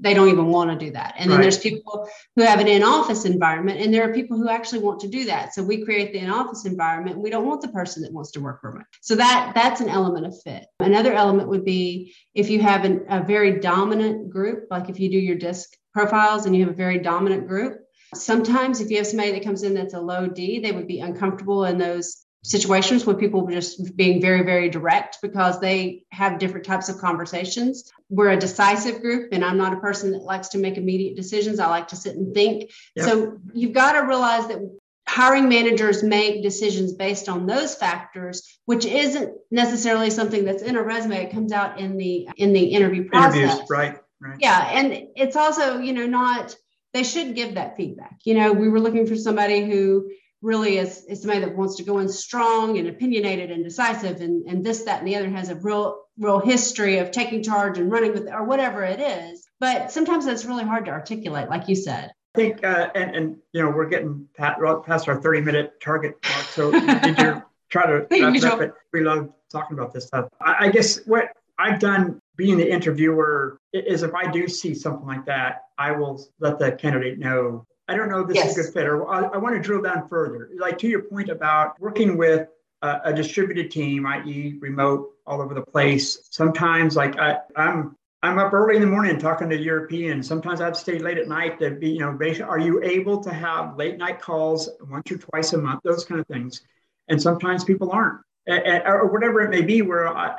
they 0.00 0.14
don't 0.14 0.30
even 0.30 0.46
want 0.46 0.70
to 0.70 0.86
do 0.86 0.92
that. 0.92 1.14
And 1.18 1.30
then 1.30 1.38
right. 1.38 1.42
there's 1.42 1.58
people 1.58 2.08
who 2.34 2.42
have 2.42 2.60
an 2.60 2.68
in-office 2.68 3.26
environment, 3.26 3.80
and 3.80 3.92
there 3.92 4.08
are 4.08 4.14
people 4.14 4.38
who 4.38 4.48
actually 4.48 4.78
want 4.78 5.00
to 5.00 5.08
do 5.08 5.26
that. 5.26 5.52
So 5.52 5.62
we 5.62 5.84
create 5.84 6.12
the 6.12 6.20
in-office 6.20 6.64
environment. 6.64 7.18
We 7.18 7.28
don't 7.28 7.46
want 7.46 7.60
the 7.60 7.68
person 7.68 8.02
that 8.02 8.12
wants 8.12 8.30
to 8.32 8.40
work 8.40 8.62
remote. 8.62 8.84
So 9.02 9.14
that 9.16 9.52
that's 9.54 9.82
an 9.82 9.90
element 9.90 10.26
of 10.26 10.40
fit. 10.42 10.66
Another 10.80 11.12
element 11.12 11.48
would 11.48 11.64
be 11.64 12.14
if 12.34 12.48
you 12.48 12.60
have 12.62 12.86
an, 12.86 13.04
a 13.10 13.22
very 13.22 13.60
dominant 13.60 14.30
group, 14.30 14.68
like 14.70 14.88
if 14.88 14.98
you 14.98 15.10
do 15.10 15.18
your 15.18 15.36
DISC 15.36 15.68
profiles 15.92 16.46
and 16.46 16.56
you 16.56 16.64
have 16.64 16.72
a 16.72 16.76
very 16.76 16.98
dominant 16.98 17.48
group. 17.48 17.80
Sometimes, 18.14 18.80
if 18.80 18.90
you 18.90 18.98
have 18.98 19.06
somebody 19.06 19.32
that 19.32 19.44
comes 19.44 19.62
in 19.62 19.74
that's 19.74 19.92
a 19.92 20.00
low 20.00 20.26
D, 20.26 20.60
they 20.60 20.72
would 20.72 20.86
be 20.86 21.00
uncomfortable 21.00 21.64
in 21.64 21.76
those 21.76 22.25
situations 22.42 23.04
where 23.04 23.16
people 23.16 23.46
just 23.46 23.96
being 23.96 24.20
very, 24.20 24.42
very 24.42 24.68
direct 24.68 25.18
because 25.20 25.60
they 25.60 26.04
have 26.12 26.38
different 26.38 26.64
types 26.64 26.88
of 26.88 26.98
conversations. 26.98 27.92
We're 28.08 28.30
a 28.30 28.36
decisive 28.36 29.00
group, 29.00 29.30
and 29.32 29.44
I'm 29.44 29.58
not 29.58 29.72
a 29.72 29.80
person 29.80 30.12
that 30.12 30.22
likes 30.22 30.48
to 30.48 30.58
make 30.58 30.76
immediate 30.76 31.16
decisions. 31.16 31.58
I 31.58 31.68
like 31.68 31.88
to 31.88 31.96
sit 31.96 32.16
and 32.16 32.32
think. 32.32 32.70
Yep. 32.94 33.04
So 33.06 33.38
you've 33.52 33.72
got 33.72 33.92
to 33.92 34.06
realize 34.06 34.46
that 34.48 34.60
hiring 35.08 35.48
managers 35.48 36.02
make 36.02 36.42
decisions 36.42 36.92
based 36.92 37.28
on 37.28 37.46
those 37.46 37.74
factors 37.74 38.58
which 38.64 38.84
isn't 38.84 39.32
necessarily 39.52 40.10
something 40.10 40.44
that's 40.44 40.62
in 40.62 40.76
a 40.76 40.82
resume 40.82 41.16
it 41.16 41.30
comes 41.30 41.52
out 41.52 41.78
in 41.78 41.96
the 41.96 42.28
in 42.36 42.52
the 42.52 42.64
interview 42.64 43.08
process 43.08 43.36
Interviews, 43.36 43.70
right 43.70 43.98
right 44.20 44.38
yeah 44.40 44.68
and 44.72 45.08
it's 45.14 45.36
also 45.36 45.78
you 45.78 45.92
know 45.92 46.06
not 46.06 46.56
they 46.92 47.04
should 47.04 47.36
give 47.36 47.54
that 47.54 47.76
feedback 47.76 48.18
you 48.24 48.34
know 48.34 48.52
we 48.52 48.68
were 48.68 48.80
looking 48.80 49.06
for 49.06 49.14
somebody 49.14 49.64
who 49.64 50.10
really 50.42 50.78
is, 50.78 51.04
is 51.08 51.22
somebody 51.22 51.40
that 51.40 51.56
wants 51.56 51.76
to 51.76 51.82
go 51.82 51.98
in 51.98 52.08
strong 52.08 52.78
and 52.78 52.88
opinionated 52.88 53.50
and 53.50 53.64
decisive 53.64 54.20
and, 54.20 54.46
and 54.46 54.64
this, 54.64 54.82
that, 54.84 55.00
and 55.00 55.08
the 55.08 55.16
other 55.16 55.30
has 55.30 55.48
a 55.48 55.54
real, 55.56 56.02
real 56.18 56.38
history 56.38 56.98
of 56.98 57.10
taking 57.10 57.42
charge 57.42 57.78
and 57.78 57.90
running 57.90 58.12
with 58.12 58.28
or 58.28 58.44
whatever 58.44 58.82
it 58.84 59.00
is. 59.00 59.46
But 59.60 59.90
sometimes 59.90 60.26
that's 60.26 60.44
really 60.44 60.64
hard 60.64 60.84
to 60.86 60.90
articulate, 60.90 61.48
like 61.48 61.68
you 61.68 61.74
said. 61.74 62.12
I 62.34 62.38
think, 62.38 62.64
uh, 62.64 62.90
and, 62.94 63.16
and 63.16 63.36
you 63.52 63.62
know, 63.62 63.70
we're 63.70 63.88
getting 63.88 64.28
past 64.36 65.08
our 65.08 65.20
30 65.20 65.40
minute 65.40 65.80
target 65.80 66.16
mark. 66.28 66.44
So 66.46 66.70
did 66.70 67.18
you 67.18 67.42
try 67.70 67.86
to 67.86 68.06
wrap 68.10 68.34
it 68.34 68.44
up? 68.44 68.58
But 68.58 68.74
we 68.92 69.00
love 69.00 69.30
talking 69.50 69.78
about 69.78 69.94
this 69.94 70.06
stuff. 70.06 70.28
I, 70.40 70.66
I 70.66 70.68
guess 70.70 71.00
what 71.06 71.30
I've 71.58 71.80
done 71.80 72.20
being 72.36 72.58
the 72.58 72.70
interviewer 72.70 73.58
is 73.72 74.02
if 74.02 74.14
I 74.14 74.30
do 74.30 74.48
see 74.48 74.74
something 74.74 75.06
like 75.06 75.24
that, 75.26 75.62
I 75.78 75.92
will 75.92 76.22
let 76.38 76.58
the 76.58 76.72
candidate 76.72 77.18
know 77.18 77.66
I 77.88 77.96
don't 77.96 78.08
know 78.08 78.20
if 78.20 78.28
this 78.28 78.36
yes. 78.36 78.50
is 78.50 78.58
a 78.58 78.62
good 78.62 78.72
fit, 78.74 78.86
or 78.86 79.08
I, 79.08 79.22
I, 79.22 79.36
want 79.36 79.54
to 79.54 79.60
drill 79.60 79.82
down 79.82 80.08
further. 80.08 80.50
Like 80.58 80.76
to 80.78 80.88
your 80.88 81.02
point 81.02 81.28
about 81.28 81.80
working 81.80 82.16
with 82.16 82.48
a, 82.82 83.00
a 83.04 83.12
distributed 83.12 83.70
team, 83.70 84.06
i.e., 84.06 84.56
remote 84.60 85.12
all 85.26 85.40
over 85.40 85.54
the 85.54 85.62
place. 85.62 86.28
Sometimes, 86.30 86.96
like 86.96 87.16
I, 87.18 87.38
I'm 87.54 87.96
I'm 88.22 88.38
up 88.38 88.52
early 88.52 88.76
in 88.76 88.82
the 88.82 88.88
morning 88.88 89.18
talking 89.18 89.48
to 89.50 89.56
Europeans. 89.56 90.26
Sometimes 90.26 90.60
I 90.60 90.64
have 90.64 90.74
to 90.74 90.80
stay 90.80 90.98
late 90.98 91.18
at 91.18 91.28
night 91.28 91.60
to 91.60 91.70
be, 91.70 91.90
you 91.90 92.00
know, 92.00 92.18
are 92.44 92.58
you 92.58 92.82
able 92.82 93.22
to 93.22 93.32
have 93.32 93.76
late 93.76 93.98
night 93.98 94.20
calls 94.20 94.68
once 94.88 95.10
or 95.12 95.18
twice 95.18 95.52
a 95.52 95.58
month, 95.58 95.80
those 95.84 96.04
kind 96.04 96.20
of 96.20 96.26
things. 96.26 96.62
And 97.08 97.22
sometimes 97.22 97.62
people 97.62 97.92
aren't, 97.92 98.20
or 98.48 99.06
whatever 99.12 99.42
it 99.42 99.50
may 99.50 99.62
be, 99.62 99.82
where 99.82 100.08
I, 100.08 100.34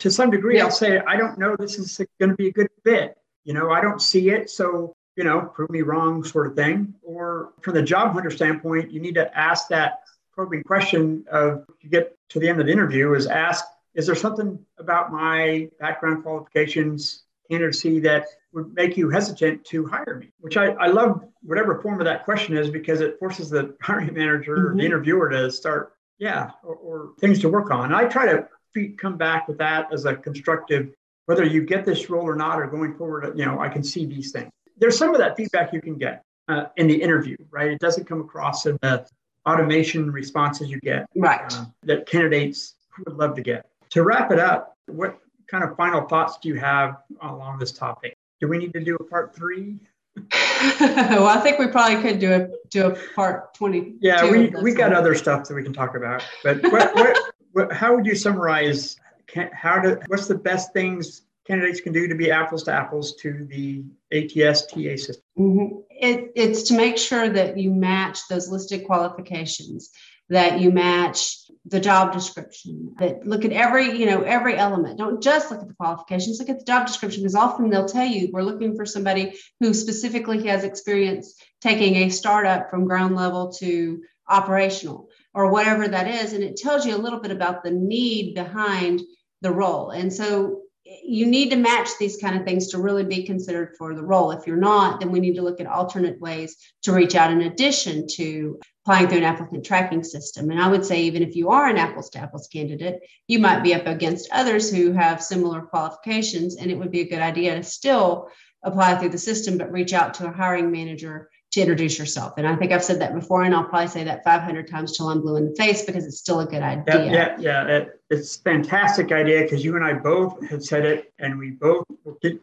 to 0.00 0.10
some 0.10 0.30
degree, 0.30 0.56
yeah. 0.56 0.64
I'll 0.64 0.70
say, 0.70 0.98
I 0.98 1.16
don't 1.16 1.38
know, 1.38 1.56
this 1.56 1.78
is 1.78 1.98
going 2.18 2.30
to 2.30 2.36
be 2.36 2.48
a 2.48 2.52
good 2.52 2.68
fit. 2.84 3.16
You 3.44 3.54
know, 3.54 3.70
I 3.70 3.80
don't 3.80 4.02
see 4.02 4.30
it. 4.30 4.50
So 4.50 4.94
you 5.20 5.24
know, 5.24 5.42
prove 5.42 5.68
me 5.68 5.82
wrong 5.82 6.24
sort 6.24 6.46
of 6.46 6.56
thing. 6.56 6.94
Or 7.02 7.52
from 7.60 7.74
the 7.74 7.82
job 7.82 8.14
hunter 8.14 8.30
standpoint, 8.30 8.90
you 8.90 9.00
need 9.00 9.16
to 9.16 9.38
ask 9.38 9.68
that 9.68 10.00
probing 10.32 10.62
question 10.62 11.26
of 11.30 11.66
you 11.82 11.90
get 11.90 12.16
to 12.30 12.40
the 12.40 12.48
end 12.48 12.58
of 12.58 12.64
the 12.64 12.72
interview 12.72 13.12
is 13.12 13.26
ask, 13.26 13.62
is 13.94 14.06
there 14.06 14.14
something 14.14 14.58
about 14.78 15.12
my 15.12 15.68
background 15.78 16.22
qualifications, 16.22 17.24
candidacy 17.50 18.00
that 18.00 18.28
would 18.54 18.72
make 18.72 18.96
you 18.96 19.10
hesitant 19.10 19.62
to 19.66 19.84
hire 19.84 20.16
me? 20.18 20.32
Which 20.40 20.56
I, 20.56 20.68
I 20.68 20.86
love 20.86 21.22
whatever 21.42 21.82
form 21.82 22.00
of 22.00 22.06
that 22.06 22.24
question 22.24 22.56
is 22.56 22.70
because 22.70 23.02
it 23.02 23.18
forces 23.18 23.50
the 23.50 23.76
hiring 23.82 24.14
manager 24.14 24.56
mm-hmm. 24.56 24.68
or 24.68 24.74
the 24.74 24.86
interviewer 24.86 25.28
to 25.28 25.50
start, 25.50 25.92
yeah, 26.18 26.52
or, 26.62 26.76
or 26.76 27.10
things 27.20 27.40
to 27.40 27.50
work 27.50 27.70
on. 27.70 27.92
I 27.92 28.06
try 28.06 28.24
to 28.24 28.48
come 28.96 29.18
back 29.18 29.48
with 29.48 29.58
that 29.58 29.92
as 29.92 30.06
a 30.06 30.14
constructive 30.14 30.94
whether 31.26 31.44
you 31.44 31.62
get 31.62 31.84
this 31.84 32.08
role 32.08 32.26
or 32.26 32.34
not 32.34 32.58
or 32.58 32.66
going 32.66 32.94
forward 32.94 33.36
you 33.38 33.44
know 33.44 33.60
i 33.60 33.68
can 33.68 33.82
see 33.82 34.06
these 34.06 34.30
things 34.32 34.50
there's 34.80 34.98
some 34.98 35.14
of 35.14 35.18
that 35.18 35.36
feedback 35.36 35.72
you 35.72 35.80
can 35.80 35.96
get 35.96 36.24
uh, 36.48 36.64
in 36.76 36.86
the 36.88 37.00
interview, 37.00 37.36
right? 37.50 37.70
It 37.70 37.78
doesn't 37.78 38.04
come 38.04 38.20
across 38.20 38.66
in 38.66 38.78
the 38.82 39.06
automation 39.46 40.10
responses 40.10 40.70
you 40.70 40.80
get, 40.80 41.06
right? 41.14 41.52
Uh, 41.52 41.66
that 41.84 42.06
candidates 42.06 42.74
would 43.06 43.16
love 43.16 43.34
to 43.36 43.42
get. 43.42 43.66
To 43.90 44.02
wrap 44.02 44.30
it 44.32 44.38
up, 44.38 44.76
what 44.86 45.18
kind 45.48 45.64
of 45.64 45.76
final 45.76 46.06
thoughts 46.08 46.38
do 46.42 46.48
you 46.48 46.56
have 46.56 46.98
along 47.22 47.58
this 47.58 47.72
topic? 47.72 48.16
Do 48.40 48.48
we 48.48 48.58
need 48.58 48.72
to 48.72 48.80
do 48.80 48.96
a 48.96 49.04
part 49.04 49.34
three? 49.34 49.78
well, 50.80 51.26
I 51.26 51.40
think 51.40 51.58
we 51.58 51.68
probably 51.68 52.02
could 52.02 52.18
do 52.18 52.32
a 52.32 52.48
do 52.68 52.86
a 52.86 52.96
part 53.14 53.54
twenty. 53.54 53.94
Yeah, 54.00 54.28
we 54.30 54.48
we 54.62 54.74
got 54.74 54.92
other 54.92 55.14
stuff 55.14 55.46
that 55.48 55.54
we 55.54 55.62
can 55.62 55.72
talk 55.72 55.94
about. 55.94 56.24
But 56.42 56.62
what, 56.64 56.94
what, 56.94 57.18
what, 57.52 57.72
how 57.72 57.94
would 57.94 58.06
you 58.06 58.16
summarize? 58.16 58.96
Can, 59.28 59.48
how 59.52 59.80
do 59.80 59.98
what's 60.08 60.26
the 60.26 60.34
best 60.34 60.72
things 60.72 61.22
candidates 61.50 61.80
can 61.80 61.92
do 61.92 62.06
to 62.06 62.14
be 62.14 62.30
apples 62.30 62.62
to 62.62 62.72
apples 62.72 63.16
to 63.16 63.46
the 63.50 63.82
ATS 64.12 64.66
TA 64.66 64.96
system? 64.96 65.22
Mm-hmm. 65.38 65.80
It, 65.90 66.32
it's 66.36 66.62
to 66.64 66.76
make 66.76 66.96
sure 66.96 67.28
that 67.28 67.58
you 67.58 67.72
match 67.72 68.20
those 68.28 68.48
listed 68.48 68.86
qualifications, 68.86 69.90
that 70.28 70.60
you 70.60 70.70
match 70.70 71.36
the 71.66 71.80
job 71.80 72.12
description, 72.12 72.94
that 73.00 73.26
look 73.26 73.44
at 73.44 73.52
every, 73.52 73.98
you 73.98 74.06
know, 74.06 74.22
every 74.22 74.56
element. 74.56 74.98
Don't 74.98 75.20
just 75.20 75.50
look 75.50 75.60
at 75.60 75.66
the 75.66 75.74
qualifications, 75.74 76.38
look 76.38 76.48
at 76.48 76.60
the 76.60 76.64
job 76.64 76.86
description 76.86 77.22
because 77.22 77.34
often 77.34 77.68
they'll 77.68 77.86
tell 77.86 78.06
you 78.06 78.30
we're 78.32 78.42
looking 78.42 78.76
for 78.76 78.86
somebody 78.86 79.34
who 79.58 79.74
specifically 79.74 80.46
has 80.46 80.62
experience 80.62 81.34
taking 81.60 81.96
a 81.96 82.10
startup 82.10 82.70
from 82.70 82.84
ground 82.84 83.16
level 83.16 83.52
to 83.54 84.00
operational 84.28 85.08
or 85.34 85.50
whatever 85.50 85.88
that 85.88 86.06
is. 86.06 86.32
And 86.32 86.44
it 86.44 86.56
tells 86.56 86.86
you 86.86 86.94
a 86.94 87.04
little 87.04 87.20
bit 87.20 87.32
about 87.32 87.64
the 87.64 87.72
need 87.72 88.34
behind 88.34 89.00
the 89.42 89.50
role. 89.50 89.90
And 89.90 90.12
so 90.12 90.60
you 91.02 91.26
need 91.26 91.50
to 91.50 91.56
match 91.56 91.88
these 91.98 92.16
kind 92.16 92.36
of 92.36 92.44
things 92.44 92.68
to 92.68 92.78
really 92.78 93.04
be 93.04 93.22
considered 93.22 93.74
for 93.76 93.94
the 93.94 94.02
role. 94.02 94.32
If 94.32 94.46
you're 94.46 94.56
not, 94.56 95.00
then 95.00 95.12
we 95.12 95.20
need 95.20 95.36
to 95.36 95.42
look 95.42 95.60
at 95.60 95.66
alternate 95.66 96.20
ways 96.20 96.56
to 96.82 96.92
reach 96.92 97.14
out 97.14 97.30
in 97.30 97.42
addition 97.42 98.06
to 98.14 98.58
applying 98.84 99.08
through 99.08 99.18
an 99.18 99.24
applicant 99.24 99.64
tracking 99.64 100.02
system. 100.02 100.50
And 100.50 100.60
I 100.60 100.68
would 100.68 100.84
say, 100.84 101.02
even 101.02 101.22
if 101.22 101.36
you 101.36 101.50
are 101.50 101.68
an 101.68 101.76
apples 101.76 102.10
to 102.10 102.18
apples 102.18 102.48
candidate, 102.48 103.00
you 103.28 103.38
might 103.38 103.62
be 103.62 103.74
up 103.74 103.86
against 103.86 104.30
others 104.32 104.70
who 104.70 104.92
have 104.92 105.22
similar 105.22 105.60
qualifications, 105.60 106.56
and 106.56 106.70
it 106.70 106.78
would 106.78 106.90
be 106.90 107.02
a 107.02 107.08
good 107.08 107.20
idea 107.20 107.54
to 107.54 107.62
still 107.62 108.28
apply 108.62 108.96
through 108.96 109.10
the 109.10 109.18
system, 109.18 109.58
but 109.58 109.72
reach 109.72 109.92
out 109.92 110.14
to 110.14 110.26
a 110.26 110.32
hiring 110.32 110.70
manager 110.70 111.30
to 111.52 111.60
introduce 111.60 111.98
yourself. 111.98 112.34
And 112.36 112.46
I 112.46 112.54
think 112.54 112.70
I've 112.70 112.84
said 112.84 113.00
that 113.00 113.14
before, 113.14 113.42
and 113.42 113.54
I'll 113.54 113.64
probably 113.64 113.88
say 113.88 114.04
that 114.04 114.22
500 114.22 114.68
times 114.68 114.96
till 114.96 115.08
I'm 115.08 115.20
blue 115.20 115.36
in 115.36 115.50
the 115.50 115.54
face 115.56 115.82
because 115.82 116.06
it's 116.06 116.18
still 116.18 116.40
a 116.40 116.46
good 116.46 116.62
idea. 116.62 117.06
Yeah, 117.06 117.10
yeah, 117.10 117.36
yeah. 117.40 117.66
It, 117.66 118.00
it's 118.08 118.36
fantastic 118.36 119.10
idea 119.10 119.42
because 119.42 119.64
you 119.64 119.76
and 119.76 119.84
I 119.84 119.94
both 119.94 120.48
have 120.48 120.62
said 120.62 120.84
it, 120.84 121.12
and 121.18 121.38
we 121.38 121.50
both 121.50 121.84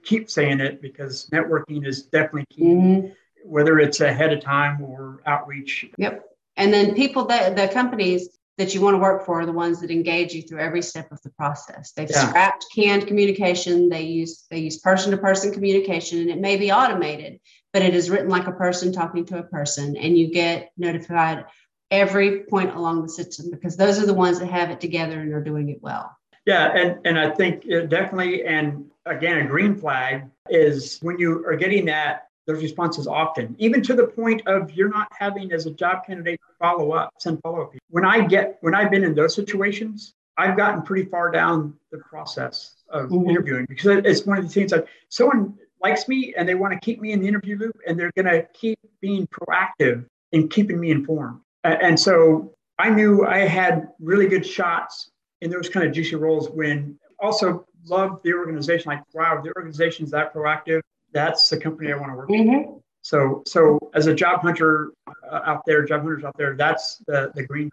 keep 0.04 0.30
saying 0.30 0.60
it 0.60 0.82
because 0.82 1.30
networking 1.32 1.86
is 1.86 2.04
definitely 2.04 2.46
key, 2.50 2.64
mm-hmm. 2.64 3.08
whether 3.44 3.80
it's 3.80 4.02
ahead 4.02 4.34
of 4.34 4.42
time 4.42 4.82
or 4.82 5.22
outreach. 5.26 5.86
Yep. 5.98 6.24
And 6.58 6.74
then 6.74 6.94
people 6.96 7.26
that 7.26 7.56
the 7.56 7.68
companies 7.68 8.38
that 8.58 8.74
you 8.74 8.82
want 8.82 8.96
to 8.96 8.98
work 8.98 9.26
for 9.26 9.42
are 9.42 9.46
the 9.46 9.52
ones 9.52 9.80
that 9.82 9.92
engage 9.92 10.34
you 10.34 10.42
through 10.42 10.60
every 10.60 10.82
step 10.82 11.12
of 11.12 11.22
the 11.22 11.30
process. 11.30 11.92
They've 11.92 12.10
yeah. 12.10 12.28
scrapped 12.28 12.66
canned 12.74 13.06
communication. 13.06 13.88
They 13.88 14.02
use 14.04 14.46
they 14.50 14.60
use 14.60 14.80
person 14.80 15.12
to 15.12 15.18
person 15.18 15.54
communication, 15.54 16.20
and 16.20 16.30
it 16.30 16.40
may 16.40 16.58
be 16.58 16.72
automated, 16.72 17.40
but 17.74 17.82
it 17.82 17.94
is 17.94 18.10
written 18.10 18.30
like 18.30 18.48
a 18.48 18.52
person 18.52 18.92
talking 18.92 19.26
to 19.26 19.40
a 19.40 19.44
person, 19.44 19.96
and 19.98 20.18
you 20.18 20.32
get 20.32 20.72
notified 20.78 21.46
every 21.92 22.42
point 22.44 22.76
along 22.76 23.02
the 23.02 23.10
system 23.10 23.50
because 23.50 23.78
those 23.78 24.02
are 24.02 24.06
the 24.06 24.14
ones 24.14 24.40
that 24.40 24.48
have 24.48 24.70
it 24.70 24.82
together 24.82 25.20
and 25.20 25.34
are 25.34 25.44
doing 25.44 25.70
it 25.70 25.82
well. 25.82 26.16
Yeah, 26.46 26.76
and 26.76 27.00
and 27.06 27.20
I 27.20 27.32
think 27.32 27.64
definitely, 27.90 28.46
and 28.46 28.86
again, 29.06 29.38
a 29.38 29.48
green 29.48 29.76
flag 29.76 30.24
is 30.50 30.98
when 31.02 31.20
you 31.20 31.46
are 31.46 31.56
getting 31.56 31.86
that 31.86 32.28
those 32.46 32.64
responses 32.64 33.08
often, 33.08 33.56
even 33.60 33.82
to 33.84 33.94
the 33.94 34.08
point 34.08 34.42
of 34.48 34.72
you're 34.72 34.90
not 34.90 35.10
having 35.12 35.52
as 35.52 35.66
a 35.66 35.72
job 35.72 36.06
candidate 36.06 36.40
follow 36.60 36.94
up, 36.94 37.14
send 37.20 37.42
follow 37.42 37.64
up. 37.64 37.74
When 37.90 38.06
I 38.06 38.26
get 38.26 38.58
when 38.62 38.74
I've 38.74 38.90
been 38.90 39.04
in 39.04 39.14
those 39.14 39.36
situations, 39.36 40.14
I've 40.38 40.56
gotten 40.56 40.84
pretty 40.84 41.10
far 41.10 41.30
down 41.30 41.74
the 41.92 41.98
process 41.98 42.76
of 42.90 43.10
mm-hmm. 43.10 43.30
interviewing 43.30 43.66
because 43.68 44.02
it's 44.06 44.26
one 44.26 44.38
of 44.38 44.46
the 44.46 44.50
things 44.50 44.72
that 44.72 44.86
someone 45.10 45.58
likes 45.82 46.08
me 46.08 46.34
and 46.38 46.48
they 46.48 46.56
want 46.56 46.74
to 46.74 46.80
keep 46.80 47.00
me 47.00 47.12
in 47.12 47.20
the 47.20 47.28
interview 47.28 47.58
loop 47.58 47.76
and 47.88 48.00
they're 48.00 48.12
going 48.16 48.26
to 48.26 48.48
keep 48.54 48.80
being 49.02 49.28
proactive 49.28 50.06
in 50.32 50.48
keeping 50.50 50.80
me 50.80 50.92
informed. 50.92 51.40
And 51.64 52.00
so 52.00 52.54
I 52.80 52.90
knew 52.90 53.26
I 53.26 53.40
had 53.40 53.90
really 54.00 54.28
good 54.28 54.46
shots 54.46 55.10
in 55.42 55.52
those 55.52 55.70
kind 55.70 55.86
of 55.86 55.94
juicy 55.94 56.16
roles 56.16 56.50
when 56.50 56.98
also 57.20 57.66
love 57.86 58.20
the 58.24 58.34
organization. 58.34 58.90
Like, 58.90 59.02
wow, 59.14 59.42
the 59.42 59.52
organization's 59.56 60.12
that 60.12 60.34
proactive 60.34 60.82
that's 61.14 61.50
the 61.50 61.58
company 61.58 61.92
I 61.92 61.96
want 61.96 62.12
to 62.12 62.16
work 62.16 62.30
mm-hmm. 62.30 62.72
with. 62.72 62.82
So, 63.02 63.42
so 63.46 63.80
as 63.94 64.08
a 64.08 64.14
job 64.14 64.42
hunter 64.42 64.92
uh, 65.08 65.40
out 65.46 65.64
there, 65.66 65.86
job 65.86 66.02
hunters 66.02 66.24
out 66.24 66.36
there, 66.38 66.56
that's 66.56 66.98
the, 67.08 67.32
the 67.36 67.44
green, 67.44 67.72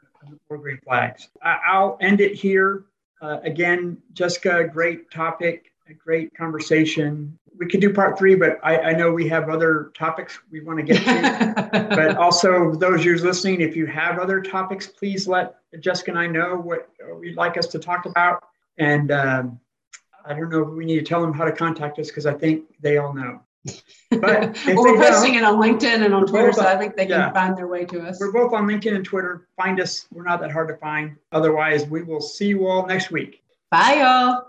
or 0.49 0.59
green 0.59 0.79
flags. 0.85 1.29
I, 1.43 1.79
will 1.79 1.99
end 2.01 2.21
it 2.21 2.35
here. 2.35 2.85
Uh, 3.21 3.41
again, 3.43 3.99
Jessica, 4.13 4.69
great 4.73 5.11
topic, 5.11 5.73
a 5.89 5.95
great 5.95 6.35
conversation. 6.35 7.37
We 7.59 7.67
could 7.67 7.81
do 7.81 7.93
part 7.93 8.19
three, 8.19 8.35
but 8.35 8.59
I, 8.63 8.79
I 8.79 8.93
know 8.93 9.13
we 9.13 9.29
have 9.29 9.49
other 9.49 9.93
topics 9.95 10.41
we 10.51 10.61
want 10.61 10.79
to 10.79 10.85
get 10.85 11.05
to. 11.05 11.69
but 11.91 12.17
also, 12.17 12.75
those 12.75 13.01
of 13.01 13.05
you 13.05 13.17
listening, 13.19 13.61
if 13.61 13.77
you 13.77 13.87
have 13.87 14.19
other 14.19 14.41
topics, 14.41 14.87
please 14.89 15.29
let 15.29 15.57
Jessica 15.81 16.11
and 16.11 16.19
I 16.19 16.27
know 16.27 16.57
what 16.57 16.91
we'd 17.21 17.37
like 17.37 17.57
us 17.57 17.67
to 17.69 17.79
talk 17.79 18.07
about. 18.07 18.43
And 18.79 19.13
um, 19.13 19.61
I 20.25 20.35
don't 20.35 20.51
know 20.51 20.63
if 20.63 20.71
we 20.71 20.85
need 20.85 20.99
to 20.99 21.05
tell 21.05 21.21
them 21.21 21.33
how 21.33 21.45
to 21.45 21.53
contact 21.53 21.99
us 21.99 22.09
because 22.09 22.27
I 22.27 22.35
think 22.35 22.65
they 22.81 22.99
all 22.99 23.13
know. 23.13 23.41
But 24.11 24.57
well, 24.67 24.77
we're 24.77 24.97
posting 24.97 25.35
it 25.35 25.43
on 25.43 25.55
LinkedIn 25.55 26.05
and 26.05 26.15
on 26.15 26.27
Twitter, 26.27 26.53
so 26.53 26.65
I 26.65 26.77
think 26.77 26.95
they 26.97 27.09
yeah. 27.09 27.25
can 27.25 27.35
find 27.35 27.57
their 27.59 27.67
way 27.67 27.85
to 27.87 28.03
us. 28.03 28.21
We're 28.21 28.31
both 28.31 28.53
on 28.53 28.67
LinkedIn 28.67 28.95
and 28.95 29.05
Twitter. 29.05 29.49
Find 29.57 29.81
us. 29.81 30.07
We're 30.13 30.23
not 30.23 30.41
that 30.41 30.53
hard 30.53 30.69
to 30.69 30.77
find. 30.77 31.17
Otherwise, 31.33 31.87
we 31.87 32.03
will 32.03 32.21
see 32.21 32.47
you 32.47 32.69
all 32.69 32.87
next 32.87 33.11
week. 33.11 33.43
Bye, 33.73 33.97
y'all. 34.01 34.43